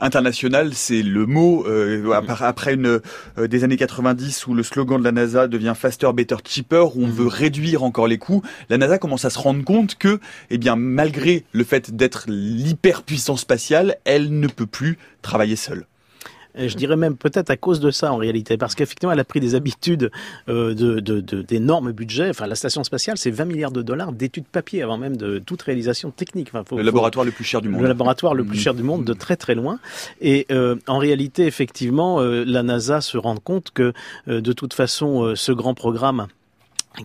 [0.00, 3.00] International, c'est le mot euh, après une
[3.36, 7.08] des années 90 où le slogan de la NASA devient faster, better, cheaper, où on
[7.08, 8.42] veut réduire encore les coûts.
[8.68, 10.20] La NASA commence à se rendre compte que,
[10.50, 15.86] eh bien, malgré le fait d'être l'hyperpuissance spatiale, elle ne peut plus travailler seule
[16.66, 19.40] je dirais même peut-être à cause de ça en réalité, parce qu'effectivement elle a pris
[19.40, 20.10] des habitudes
[20.48, 22.30] euh, de, d'énormes budgets.
[22.30, 25.62] Enfin, la station spatiale, c'est 20 milliards de dollars d'études papier avant même de toute
[25.62, 26.50] réalisation technique.
[26.52, 27.82] Enfin, le laboratoire le plus cher du monde.
[27.82, 28.62] Le laboratoire le plus mmh.
[28.62, 29.78] cher du monde, de très très loin.
[30.20, 33.92] Et euh, en réalité, effectivement, euh, la NASA se rend compte que
[34.26, 36.26] de toute façon, ce grand programme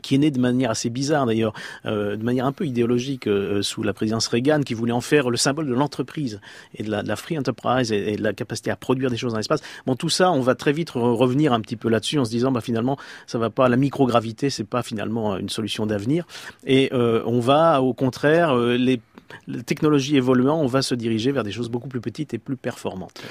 [0.01, 1.53] qui est né de manière assez bizarre d'ailleurs,
[1.85, 5.29] euh, de manière un peu idéologique euh, sous la présidence Reagan, qui voulait en faire
[5.29, 6.39] le symbole de l'entreprise
[6.75, 9.61] et de la, free enterprise et, de la capacité à produire des choses dans l'espace.
[9.85, 12.51] Bon, tout ça, on va très vite revenir un petit peu là-dessus en se disant,
[12.51, 16.25] bah finalement, ça va pas, la microgravité, c'est pas finalement une solution d'avenir.
[16.65, 18.99] Et euh, on va, au contraire, les
[19.47, 22.55] la technologie évoluant, on va se diriger vers des choses beaucoup plus petites et plus
[22.55, 23.21] performantes.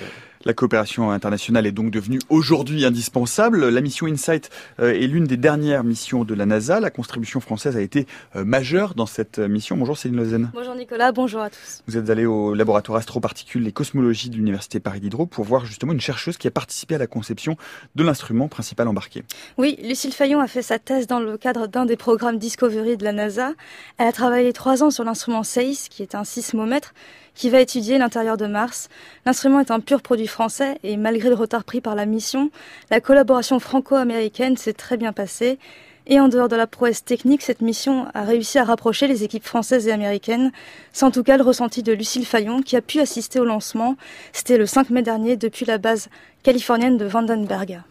[0.45, 3.69] La coopération internationale est donc devenue aujourd'hui indispensable.
[3.69, 6.81] La mission InSight euh, est l'une des dernières missions de la NASA.
[6.81, 9.77] La contribution française a été euh, majeure dans cette mission.
[9.77, 10.51] Bonjour Céline Lozen.
[10.53, 11.83] Bonjour Nicolas, bonjour à tous.
[11.87, 15.93] Vous êtes allé au laboratoire astroparticules et cosmologie de l'Université Paris Diderot pour voir justement
[15.93, 17.57] une chercheuse qui a participé à la conception
[17.95, 19.23] de l'instrument principal embarqué.
[19.59, 23.05] Oui, Lucille Fayon a fait sa thèse dans le cadre d'un des programmes Discovery de
[23.05, 23.53] la NASA.
[23.99, 26.95] Elle a travaillé trois ans sur l'instrument SEIS, qui est un sismomètre
[27.35, 28.89] qui va étudier l'intérieur de Mars.
[29.27, 32.51] L'instrument est un pur produit français et malgré le retard pris par la mission,
[32.91, 35.59] la collaboration franco-américaine s'est très bien passée.
[36.07, 39.45] Et en dehors de la prouesse technique, cette mission a réussi à rapprocher les équipes
[39.45, 40.51] françaises et américaines.
[40.93, 43.97] C'est en tout cas le ressenti de Lucille Fayon qui a pu assister au lancement.
[44.33, 46.09] C'était le 5 mai dernier depuis la base
[46.43, 47.83] californienne de Vandenberg.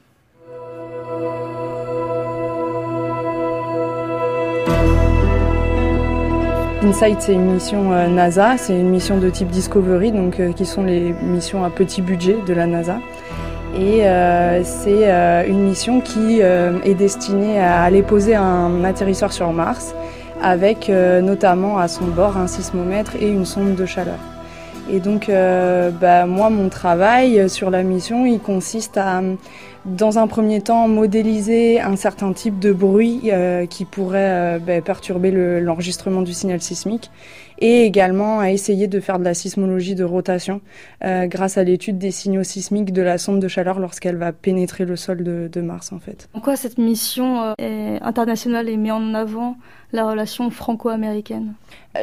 [6.84, 10.66] InSight, c'est une mission euh, NASA, c'est une mission de type Discovery, donc euh, qui
[10.66, 12.98] sont les missions à petit budget de la NASA.
[13.80, 15.08] Et euh, c'est
[15.48, 19.96] une mission qui est destinée à aller poser un atterrisseur sur Mars,
[20.42, 24.18] avec notamment à son bord un sismomètre et une sonde de chaleur.
[24.92, 25.32] Et donc,
[26.02, 29.22] bah, moi, mon travail sur la mission, il consiste à
[29.86, 34.82] dans un premier temps, modéliser un certain type de bruit euh, qui pourrait euh, ben,
[34.82, 37.10] perturber l'enregistrement du signal sismique
[37.62, 40.62] et également à essayer de faire de la sismologie de rotation
[41.04, 44.86] euh, grâce à l'étude des signaux sismiques de la sonde de chaleur lorsqu'elle va pénétrer
[44.86, 46.28] le sol de, de, Mars en fait.
[46.34, 47.56] En quoi cette mission
[48.02, 49.58] internationale est mise en avant
[49.94, 51.54] la relation franco-américaine?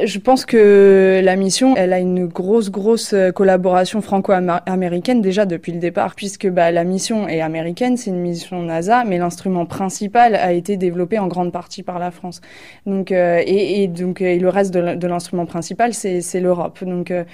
[0.03, 5.79] Je pense que la mission, elle a une grosse, grosse collaboration franco-américaine déjà depuis le
[5.79, 10.53] départ, puisque bah, la mission est américaine, c'est une mission NASA, mais l'instrument principal a
[10.53, 12.39] été développé en grande partie par la France.
[12.85, 16.83] Donc, euh, et, et, donc, et le reste de l'instrument principal, c'est l'Europe.
[16.85, 17.25] Donc, euh,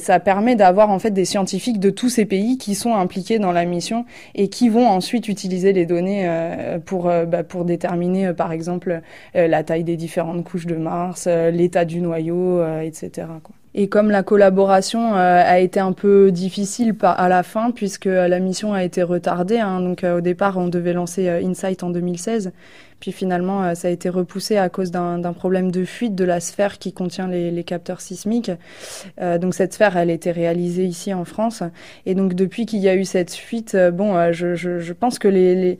[0.00, 3.52] ça permet d'avoir en fait des scientifiques de tous ces pays qui sont impliqués dans
[3.52, 4.04] la mission
[4.34, 9.02] et qui vont ensuite utiliser les données euh, pour, bah, pour déterminer, par exemple,
[9.34, 13.26] la taille des différentes couches de Mars, euh, l'état du noyau, euh, etc.
[13.74, 18.40] Et comme la collaboration euh, a été un peu difficile à la fin, puisque la
[18.40, 22.52] mission a été retardée, hein, donc au départ on devait lancer InSight en 2016,
[22.98, 26.78] puis finalement ça a été repoussé à cause d'un problème de fuite de la sphère
[26.78, 28.50] qui contient les, capteurs sismiques.
[29.20, 31.62] donc cette sphère, elle était réalisée ici en France,
[32.06, 35.54] et donc depuis qu'il y a eu cette fuite, bon, je, je, pense que les,
[35.54, 35.78] les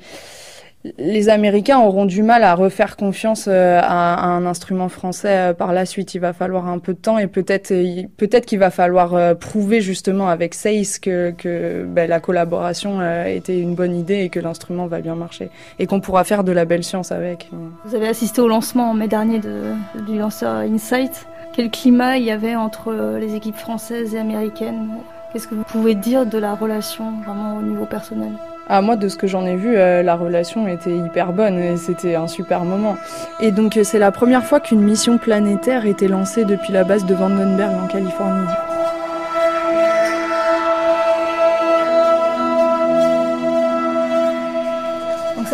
[0.99, 5.73] les Américains auront du mal à refaire confiance euh, à, un instrument français euh, par
[5.73, 6.15] la suite.
[6.15, 7.69] Il va falloir un peu de temps et peut-être
[8.17, 13.75] peut-être qu'il va falloir euh, prouver justement avec SACE que, ben, la collaboration était une
[13.75, 16.85] bonne idée et que l'instrument va bien marcher et qu'on pourra faire de la belle
[16.85, 17.51] science avec.
[17.85, 19.73] Vous avez assisté au lancement en mai dernier de,
[20.07, 21.27] du lanceur InSight.
[21.55, 24.89] Quel climat il y avait entre les équipes françaises et américaines?
[25.33, 28.33] Qu'est-ce que vous pouvez dire de la relation vraiment au niveau personnel?
[28.71, 31.79] Ah, moi, de ce que j'en ai vu, euh, la relation était hyper bonne et
[31.79, 32.97] c'était un super moment.
[33.41, 37.07] Et donc, euh, c'est la première fois qu'une mission planétaire était lancée depuis la base
[37.07, 38.47] de Vandenberg en Californie.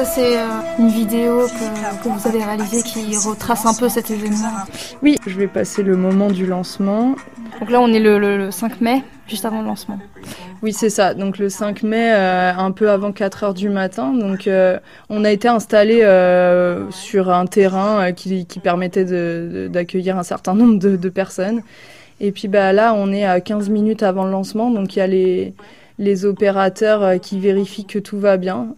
[0.04, 0.46] Ça, c'est euh,
[0.78, 4.50] une vidéo que, que vous avez réalisée qui retrace un peu cet événement.
[5.02, 7.14] Oui, je vais passer le moment du lancement.
[7.60, 9.98] Donc là, on est le, le- le 5 mai, juste avant le lancement.
[10.62, 11.14] Oui, c'est ça.
[11.14, 14.12] Donc le 5 mai, euh, un peu avant 4 heures du matin.
[14.12, 14.78] Donc euh,
[15.10, 19.04] on a été installé euh, sur un terrain qui, qui permettait
[19.68, 21.62] d'accueillir un certain nombre de, de personnes.
[22.20, 24.70] Et puis bah, là, on est à 15 minutes avant le lancement.
[24.70, 25.54] Donc il y a les,
[25.98, 28.68] les opérateurs qui vérifient que tout va bien.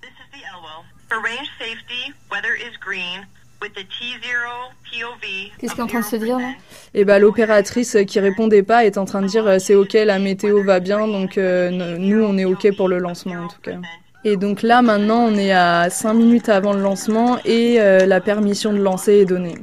[5.59, 6.51] Qu'est-ce qu'il est en train de se dire là
[6.95, 10.19] Et bah, l'opératrice qui répondait pas est en train de dire euh, c'est ok, la
[10.19, 13.77] météo va bien, donc euh, nous on est ok pour le lancement en tout cas.
[14.25, 18.21] Et donc là maintenant on est à 5 minutes avant le lancement et euh, la
[18.21, 19.55] permission de lancer est donnée.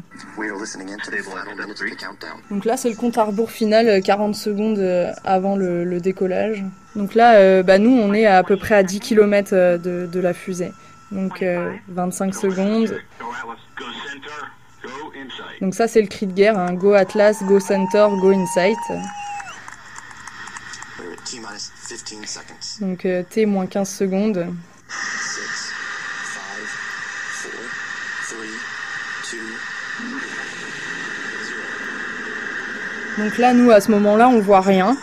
[2.49, 4.79] Donc là c'est le compte à rebours final, euh, 40 secondes
[5.25, 6.63] avant le, le décollage.
[6.95, 10.05] Donc là euh, bah, nous on est à, à peu près à 10 km de,
[10.05, 10.71] de la fusée.
[11.13, 12.99] Donc euh, 25 secondes.
[15.61, 16.73] Donc ça c'est le cri de guerre, hein.
[16.73, 18.77] Go Atlas, Go Center, Go Insight.
[22.81, 24.47] Donc euh, T moins 15 secondes.
[33.17, 34.97] Donc là, nous, à ce moment-là, on voit rien.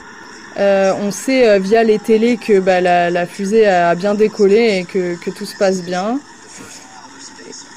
[0.58, 4.78] Euh, on sait euh, via les télés que bah, la, la fusée a bien décollé
[4.80, 6.18] et que, que tout se passe bien.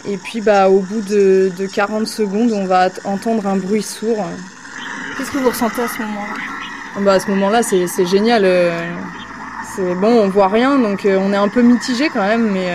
[0.06, 4.26] Et puis, bah, au bout de, de 40 secondes, on va entendre un bruit sourd.
[5.18, 6.34] Qu'est-ce que vous ressentez à ce moment-là?
[7.02, 8.44] Bah, à ce moment-là, c'est génial.
[8.46, 8.72] euh,
[9.76, 12.70] c'est bon, on voit rien, donc on est un peu mitigé quand même, mais,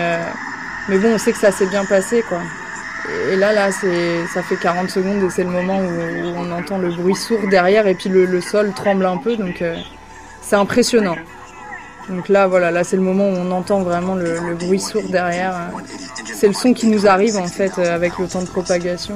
[0.89, 2.41] mais bon, on sait que ça s'est bien passé, quoi.
[3.31, 6.89] Et là, là, ça fait 40 secondes et c'est le moment où, on entend le
[6.89, 9.75] bruit sourd derrière et puis le, sol tremble un peu, donc euh,
[10.41, 11.15] c'est impressionnant.
[12.09, 15.53] Donc là, voilà, là c'est le moment où on entend vraiment le, bruit sourd derrière.
[16.33, 19.15] C'est le son qui nous arrive en fait euh, avec le temps de propagation.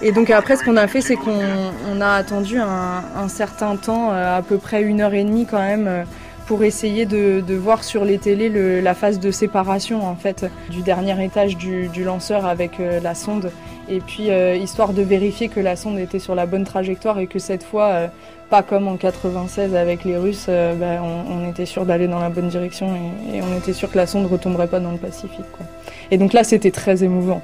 [0.00, 1.40] Et donc après, ce qu'on a fait, c'est qu'on
[1.88, 5.60] on a attendu un, certain temps, euh, à peu près une heure et demie quand
[5.60, 6.04] même,
[6.46, 10.82] pour essayer de, voir sur les télés le- la phase de séparation en fait du
[10.82, 13.50] dernier étage du, lanceur avec euh, la sonde.
[13.88, 17.26] Et puis euh, histoire de vérifier que la sonde était sur la bonne trajectoire et
[17.26, 18.06] que cette fois, euh,
[18.50, 22.48] pas comme en 96 avec les Russes, bah, on, était sûr d'aller dans la bonne
[22.48, 22.94] direction
[23.32, 25.50] et, on était sûr que la sonde retomberait pas dans le Pacifique.
[25.52, 25.64] Quoi.
[26.10, 27.40] Et donc là, c'était très émouvant.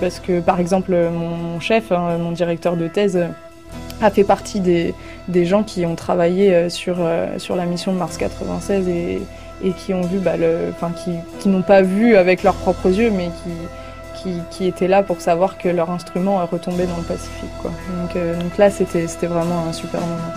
[0.00, 3.18] Parce que par exemple mon, chef, hein, mon directeur de thèse,
[4.00, 4.94] a fait partie des,
[5.28, 9.22] des gens qui ont travaillé euh, sur, euh, sur la mission Mars 96 et,
[9.62, 10.34] et qui ont vu, bah,
[10.70, 14.88] enfin qui, qui n'ont pas vu avec leurs propres yeux, mais qui, qui, qui étaient
[14.88, 17.50] là pour savoir que leur instrument a retombé dans le Pacifique.
[17.62, 17.70] Quoi.
[18.00, 20.32] Donc, euh, donc là, c'était vraiment un super moment.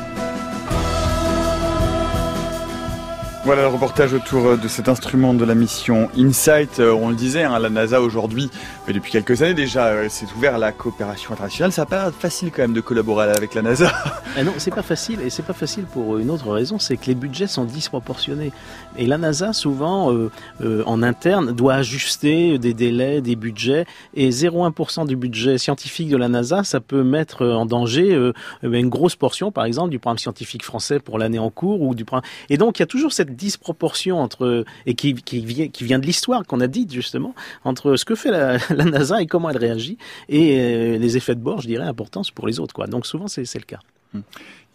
[3.44, 6.82] Voilà le reportage autour de cet instrument de la mission InSight.
[6.82, 8.52] On le disait, hein, la NASA aujourd'hui,
[8.88, 11.74] mais depuis quelques années déjà, euh, s'est ouvert à la coopération internationale.
[11.74, 13.92] Ça n'a pas facile quand même de collaborer avec la NASA.
[14.38, 17.08] Ah non, c'est pas facile, et c'est pas facile pour une autre raison, c'est que
[17.08, 18.52] les budgets sont disproportionnés.
[18.98, 20.32] Et la NASA, souvent, euh,
[20.62, 26.18] euh, en interne, doit ajuster des délais, des budgets, et 0,1% du budget scientifique de
[26.18, 28.32] la NASA, ça peut mettre en danger euh,
[28.64, 31.94] eh une grosse portion, par exemple, du programme scientifique français pour l'année en cours, ou
[31.94, 32.30] du programme...
[32.50, 36.46] Et donc, il y a toujours cette disproportion entre, et qui, qui vient de l'histoire
[36.46, 37.36] qu'on a dite, justement,
[37.66, 39.98] entre ce que fait la, la NASA et comment elle réagit,
[40.30, 42.88] et euh, les effets de bord, je dirais, importants pour les autres, quoi.
[42.88, 43.80] Donc, souvent, c'est c'est le cas.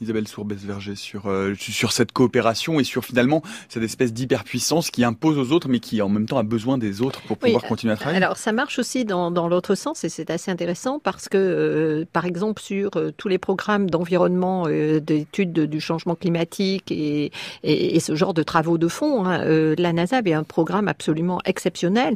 [0.03, 5.39] Isabelle Sourbès-Verger sur, euh, sur cette coopération et sur finalement cette espèce d'hyperpuissance qui impose
[5.39, 7.93] aux autres mais qui en même temps a besoin des autres pour pouvoir Oui, continuer
[7.93, 8.23] à travailler.
[8.23, 12.05] Alors ça marche aussi dans, dans l'autre sens et c'est assez intéressant parce que, euh,
[12.13, 17.31] par exemple, sur euh, tous les programmes d'environnement, d'études de- du changement climatique et,
[17.63, 19.45] et, et ce genre de travaux de fond, hein,
[19.79, 22.15] la NASA avait un programme absolument exceptionnel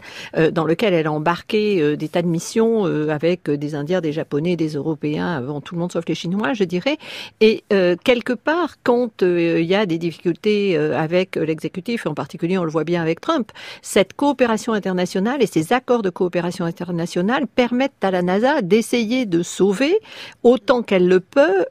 [0.52, 4.70] dans lequel elle a embarqué des tas de missions avec des Indiens, des Japonais, des
[4.74, 6.96] Européens, avant tout le monde sauf les Chinois, je dirais.
[7.40, 12.14] Et euh, quelque part, quand euh, il y a des difficultés euh, avec l'exécutif, en
[12.14, 13.52] particulier on le voit bien avec Trump,
[13.82, 19.42] cette coopération internationale et ces accords de coopération internationale permettent à la NASA d'essayer de
[19.42, 19.98] sauver
[20.42, 21.66] autant qu'elle le peut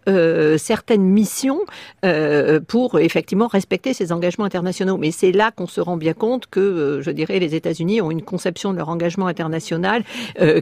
[0.57, 1.59] certaines missions
[2.67, 4.97] pour effectivement respecter ces engagements internationaux.
[4.97, 8.21] Mais c'est là qu'on se rend bien compte que, je dirais, les États-Unis ont une
[8.21, 10.03] conception de leur engagement international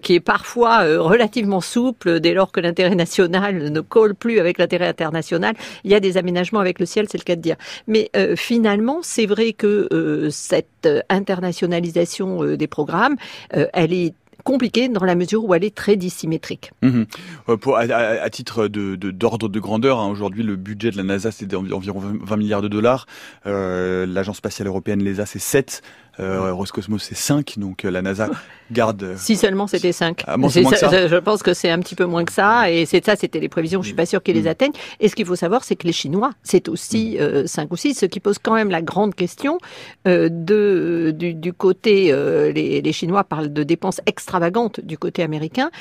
[0.02, 4.88] qui est parfois relativement souple dès lors que l'intérêt national ne colle plus avec l'intérêt
[4.88, 7.56] international Il y a des aménagements avec le ciel, c'est le cas de dire.
[7.88, 13.16] Mais euh, finalement, c'est vrai que euh, cette internationalisation des programmes,
[13.52, 14.14] elle est
[14.44, 16.72] compliquée dans la mesure où elle est très dissymétrique.
[17.62, 22.00] Pour, à, titre d'ordre de, grandeur, hein, aujourd'hui le budget de la NASA c'est d'environ
[22.00, 23.06] 20 milliards de dollars.
[23.46, 25.82] L'agence spatiale européenne l'ESA c'est 7.
[26.20, 28.30] Euh, Roscosmos c'est 5, donc euh, la NASA
[28.72, 29.03] garde.
[29.03, 30.24] Euh, si seulement c'était 5.
[30.28, 33.39] Ah, je pense que c'est un petit peu moins que ça, et c'est ça, c'était
[33.39, 33.82] les prévisions.
[33.82, 34.47] Je suis pas sûr qu'ils les mm.
[34.47, 34.74] atteignent.
[34.99, 37.66] Et ce qu'il faut savoir, c'est que les Chinois, c'est aussi 5 mm.
[37.66, 39.57] euh, ou 6, ce qui pose quand même la grande question
[40.07, 42.11] euh, de du, du côté.
[42.53, 45.72] Les, les, Chinois parlent de dépenses extravagantes du côté américain,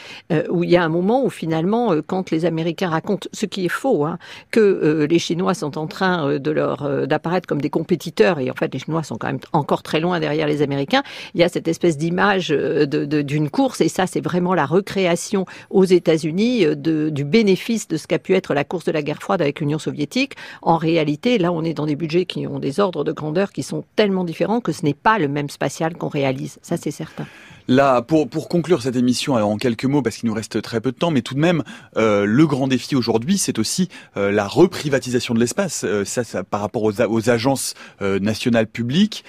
[0.48, 3.70] où il y a un moment où finalement, quand les Américains racontent, ce qui est
[3.70, 4.18] faux, hein,
[4.50, 8.72] que les Chinois sont en train de leur d'apparaître comme des compétiteurs, et en fait
[8.72, 11.02] les Chinois sont quand même encore très loin derrière les Américains,
[11.34, 15.44] il y a cette espèce d'image euh, d'une course, et ça c'est vraiment la recréation
[15.68, 19.20] aux États-Unis euh, du bénéfice de ce qu'a pu être la course de la guerre
[19.20, 20.34] froide avec l'Union soviétique.
[20.62, 23.64] En réalité, là on est dans des budgets qui ont des ordres de grandeur qui
[23.64, 27.26] sont tellement différents que ce n'est pas le même spatial qu'on réalise, ça c'est certain.
[27.68, 30.96] Là, pour, conclure cette émission, en quelques mots, parce qu'il nous reste très peu de
[30.96, 31.62] temps, mais tout de même,
[31.96, 35.86] euh, le grand défi aujourd'hui, c'est aussi la reprivatisation de l'espace.
[36.04, 39.24] ça, par rapport aux agences nationales publiques.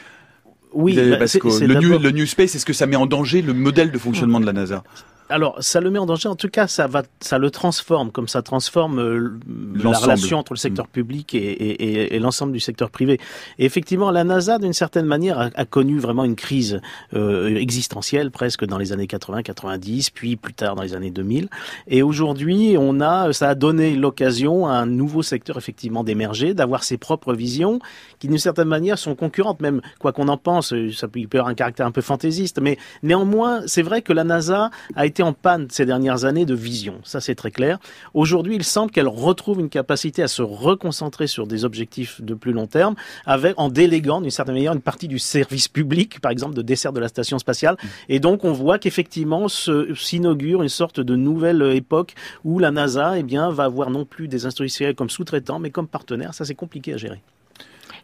[0.74, 3.42] Oui, bah, parce que le, new, le New Space, est-ce que ça met en danger
[3.42, 4.84] le modèle de fonctionnement de la NASA
[5.30, 6.30] alors, ça le met en danger.
[6.30, 9.40] En tout cas, ça va, ça le transforme, comme ça transforme euh,
[9.76, 10.90] la relation entre le secteur mm.
[10.90, 13.20] public et, et, et, l'ensemble du secteur privé.
[13.60, 16.82] Et effectivement, la NASA, d'une certaine manière, a, a, connu vraiment une crise
[17.14, 21.50] euh, existentielle, presque dans les années 80-90, puis plus tard dans les années 2000.
[21.88, 26.84] Et aujourd'hui, on a, ça a donné l'occasion à un nouveau secteur effectivement d'émerger, d'avoir
[26.84, 27.80] ses propres visions,
[28.20, 31.56] qui d'une certaine manière sont concurrentes, même quoi qu'on en pense, ça peut, avoir un
[31.56, 35.68] caractère un peu fantaisiste, mais néanmoins, c'est vrai que la NASA a été en panne
[35.70, 36.96] ces dernières années de vision.
[37.04, 37.78] Ça, c'est très clair.
[38.14, 42.54] Aujourd'hui, il semble qu'elle retrouve une capacité à se reconcentrer sur des objectifs de plus
[42.54, 42.96] long terme,
[43.26, 46.94] avec, en déléguant d'une certaine manière une partie du service public, par exemple, de dessert
[46.94, 47.78] de la station spatiale.
[48.10, 53.24] Et donc, on voit qu'effectivement, s'inaugure une sorte de nouvelle époque où la NASA, eh
[53.24, 56.34] bien, va avoir non plus des industriels comme sous-traitants, mais comme partenaires.
[56.34, 57.22] Ça, c'est compliqué à gérer.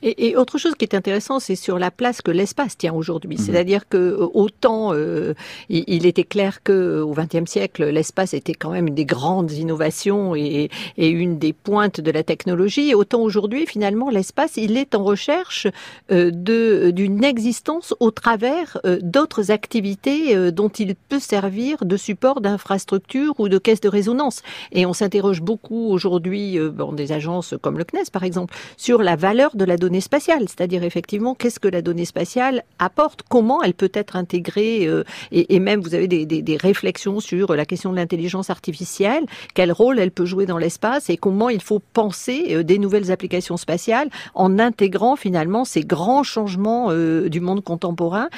[0.02, 3.38] Et, et, autre chose qui est intéressant, c'est sur la place que l'espace tient aujourd'hui.
[3.38, 3.44] Mhm.
[3.44, 5.34] C'est-à-dire que euh, autant euh,
[5.70, 10.36] il, était clair que au XXe siècle, l'espace était quand même une des grandes innovations
[10.36, 15.04] et, et une des pointes de la technologie, autant aujourd'hui, finalement, l'espace, il est en
[15.04, 15.68] recherche
[16.12, 22.42] euh, de d'une existence au travers euh, d'autres activités dont il peut servir de support
[22.42, 24.42] d'infrastructure ou de caisse de résonance.
[24.72, 29.16] Et on s'interroge beaucoup aujourd'hui, bon, des agences comme le CNES par exemple, sur la
[29.16, 33.74] valeur de la donnée spatiale, c'est-à-dire effectivement qu'est-ce que la donnée spatiale apporte, comment elle
[33.74, 38.50] peut être intégrée, euh, et, même vous avez des, réflexions sur la question de l'intelligence
[38.50, 42.78] artificielle, quel rôle elle peut jouer dans l'espace et comment il faut penser euh, des
[42.78, 48.30] nouvelles applications spatiales en intégrant finalement ces grands changements euh, du monde contemporain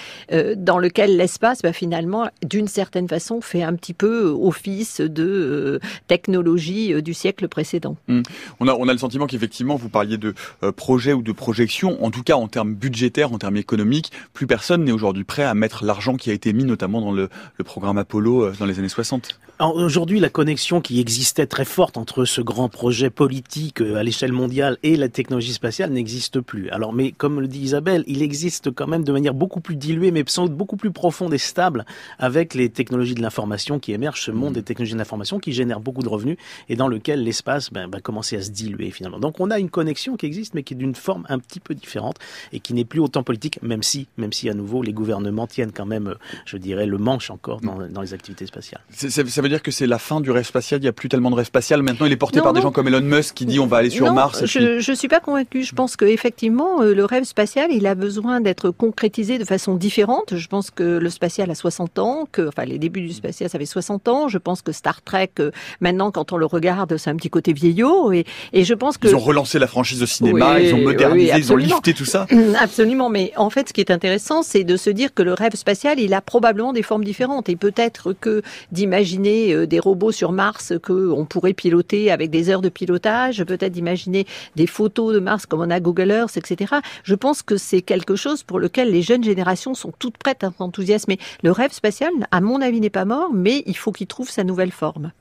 [0.56, 7.02] dans lequel l'espace bah, finalement d'une certaine façon fait un petit peu office de technologie
[7.02, 7.97] du siècle précédent.
[8.08, 8.22] Mmh.
[8.60, 10.34] On, a, on a le sentiment qu'effectivement vous parliez de
[10.76, 14.84] projets ou de projection, en tout cas en termes budgétaires, en termes économiques, plus personne
[14.84, 17.98] n'est aujourd'hui prêt à mettre l'argent qui a été mis notamment dans le, le programme
[17.98, 19.39] Apollo euh, dans les années 60.
[19.62, 24.32] Aujourd'hui, la connexion qui existait très forte entre ce grand projet politique euh, à l'échelle
[24.32, 26.72] mondiale et la technologie spatiale n'existe plus.
[26.72, 30.09] Alors, mais comme le dit Isabelle, il existe quand même de manière beaucoup plus diluée,
[30.09, 31.86] mais sans doute beaucoup plus profonde et stable
[32.18, 34.53] avec les technologies de l'information qui émergent, ce monde mmh.
[34.53, 36.38] des technologies de l'information qui génère beaucoup de revenus
[36.68, 39.20] et dans lequel l'espace ben, va commencer à se diluer finalement.
[39.20, 41.76] Donc, on a une connexion qui existe, mais qui est d'une forme un petit peu
[41.76, 42.16] différente
[42.51, 45.72] et qui n'est plus autant politique, même si, même si à nouveau les gouvernements tiennent
[45.72, 48.82] quand même, je dirais, le manche encore dans, dans les activités spatiales.
[48.89, 50.80] Ça, veut dire que c'est la fin du rêve spatial.
[50.80, 51.82] Il n'y a plus tellement de rêve spatial.
[51.82, 53.89] Maintenant, il est porté par des gens comme Elon Musk qui dit on va aller
[53.89, 54.45] sur Mars.
[54.45, 55.64] Je ne suis pas convaincue.
[55.64, 60.36] Je pense qu'effectivement, euh, le rêve spatial, il a besoin d'être concrétisé de façon différente.
[60.36, 63.60] Je pense que le spatial a 60 ans, que enfin les débuts du spatial, ça
[63.60, 64.28] fait 60 ans.
[64.28, 67.54] Je pense que Star Trek, euh, maintenant, quand on le regarde, c'est un petit côté
[67.54, 68.12] vieillot.
[68.12, 71.32] Et, et je pense que ils ont relancé la franchise de cinéma, ils ont modernisé
[71.38, 72.28] ils ont lifté tout ça.
[72.60, 75.56] Absolument, mais en fait, ce qui est intéressant, c'est de se dire que le rêve
[75.56, 77.49] spatial, il a probablement des formes différentes.
[77.49, 78.41] Et peut-être que
[78.72, 83.72] d'imaginer euh, des robots sur Mars qu'on pourrait piloter avec des heures de pilotage, peut-être
[83.72, 84.26] d'imaginer
[84.56, 86.76] des photos de Mars comme on a Google Earth, etc.
[87.04, 90.52] Je pense que c'est quelque chose pour lequel les jeunes générations sont toutes prêtes à
[90.58, 91.20] s'enthousiasmer.
[91.44, 94.44] Le rêve spatial, à mon avis, n'est pas mort, mais il faut qu'il trouve sa
[94.44, 95.12] nouvelle forme.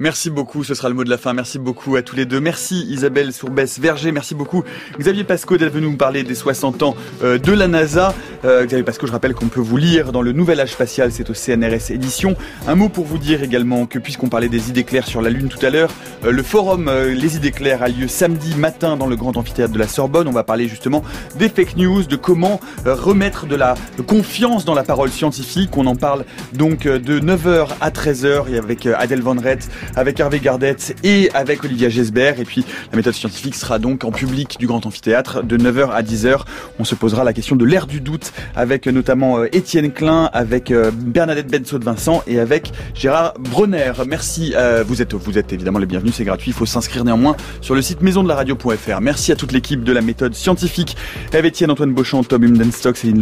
[0.00, 1.34] Merci beaucoup, ce sera le mot de la fin.
[1.34, 2.40] Merci beaucoup à tous les deux.
[2.40, 4.64] Merci Isabelle Sourbès-Verger, merci beaucoup
[4.98, 8.12] Xavier Pasco d'être venu nous parler des 60 ans euh, de la NASA.
[8.44, 11.30] Euh, Xavier Pasco, je rappelle qu'on peut vous lire dans le Nouvel Âge Spatial, c'est
[11.30, 12.34] au CNRS Édition.
[12.66, 15.48] Un mot pour vous dire également que puisqu'on parlait des idées claires sur la Lune
[15.48, 15.90] tout à l'heure,
[16.24, 19.78] euh, le forum Les idées claires a lieu samedi matin dans le grand amphithéâtre de
[19.78, 20.26] la Sorbonne.
[20.26, 21.04] On va parler justement
[21.36, 23.76] des fake news, de comment remettre de la
[24.08, 25.76] confiance dans la parole scientifique.
[25.76, 30.40] On en parle donc de 9h à 13h et avec Adèle Van Rett, avec Hervé
[30.40, 32.40] Gardette et avec Olivia Gesbert.
[32.40, 36.02] Et puis la méthode scientifique sera donc en public du Grand Amphithéâtre de 9h à
[36.02, 36.40] 10h.
[36.78, 40.70] On se posera la question de l'ère du doute avec notamment euh, Étienne Klein, avec
[40.70, 43.92] euh, Bernadette Benso de Vincent et avec Gérard Bronner.
[44.06, 44.54] Merci.
[44.56, 46.50] Euh, vous êtes vous êtes évidemment les bienvenus, c'est gratuit.
[46.50, 49.00] Il faut s'inscrire néanmoins sur le site maison de la radio.fr.
[49.00, 50.96] Merci à toute l'équipe de la méthode scientifique.
[51.32, 53.20] Eve Étienne, Antoine Beauchamp, Tom Humdenstock, Céline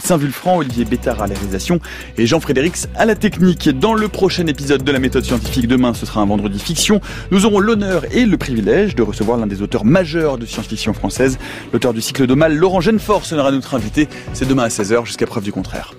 [0.00, 1.80] Saint-Vulfranc, Olivier Bétard à la réalisation
[2.18, 3.68] et Jean-Frédéric à la technique.
[3.78, 7.00] Dans le prochain épisode de la méthode scientifique ce sera un vendredi fiction.
[7.30, 11.38] Nous aurons l'honneur et le privilège de recevoir l'un des auteurs majeurs de science-fiction française,
[11.72, 14.08] l'auteur du cycle de Mal, Laurent Genefort, sera notre invité.
[14.32, 15.92] C'est demain à 16h jusqu'à preuve du contraire.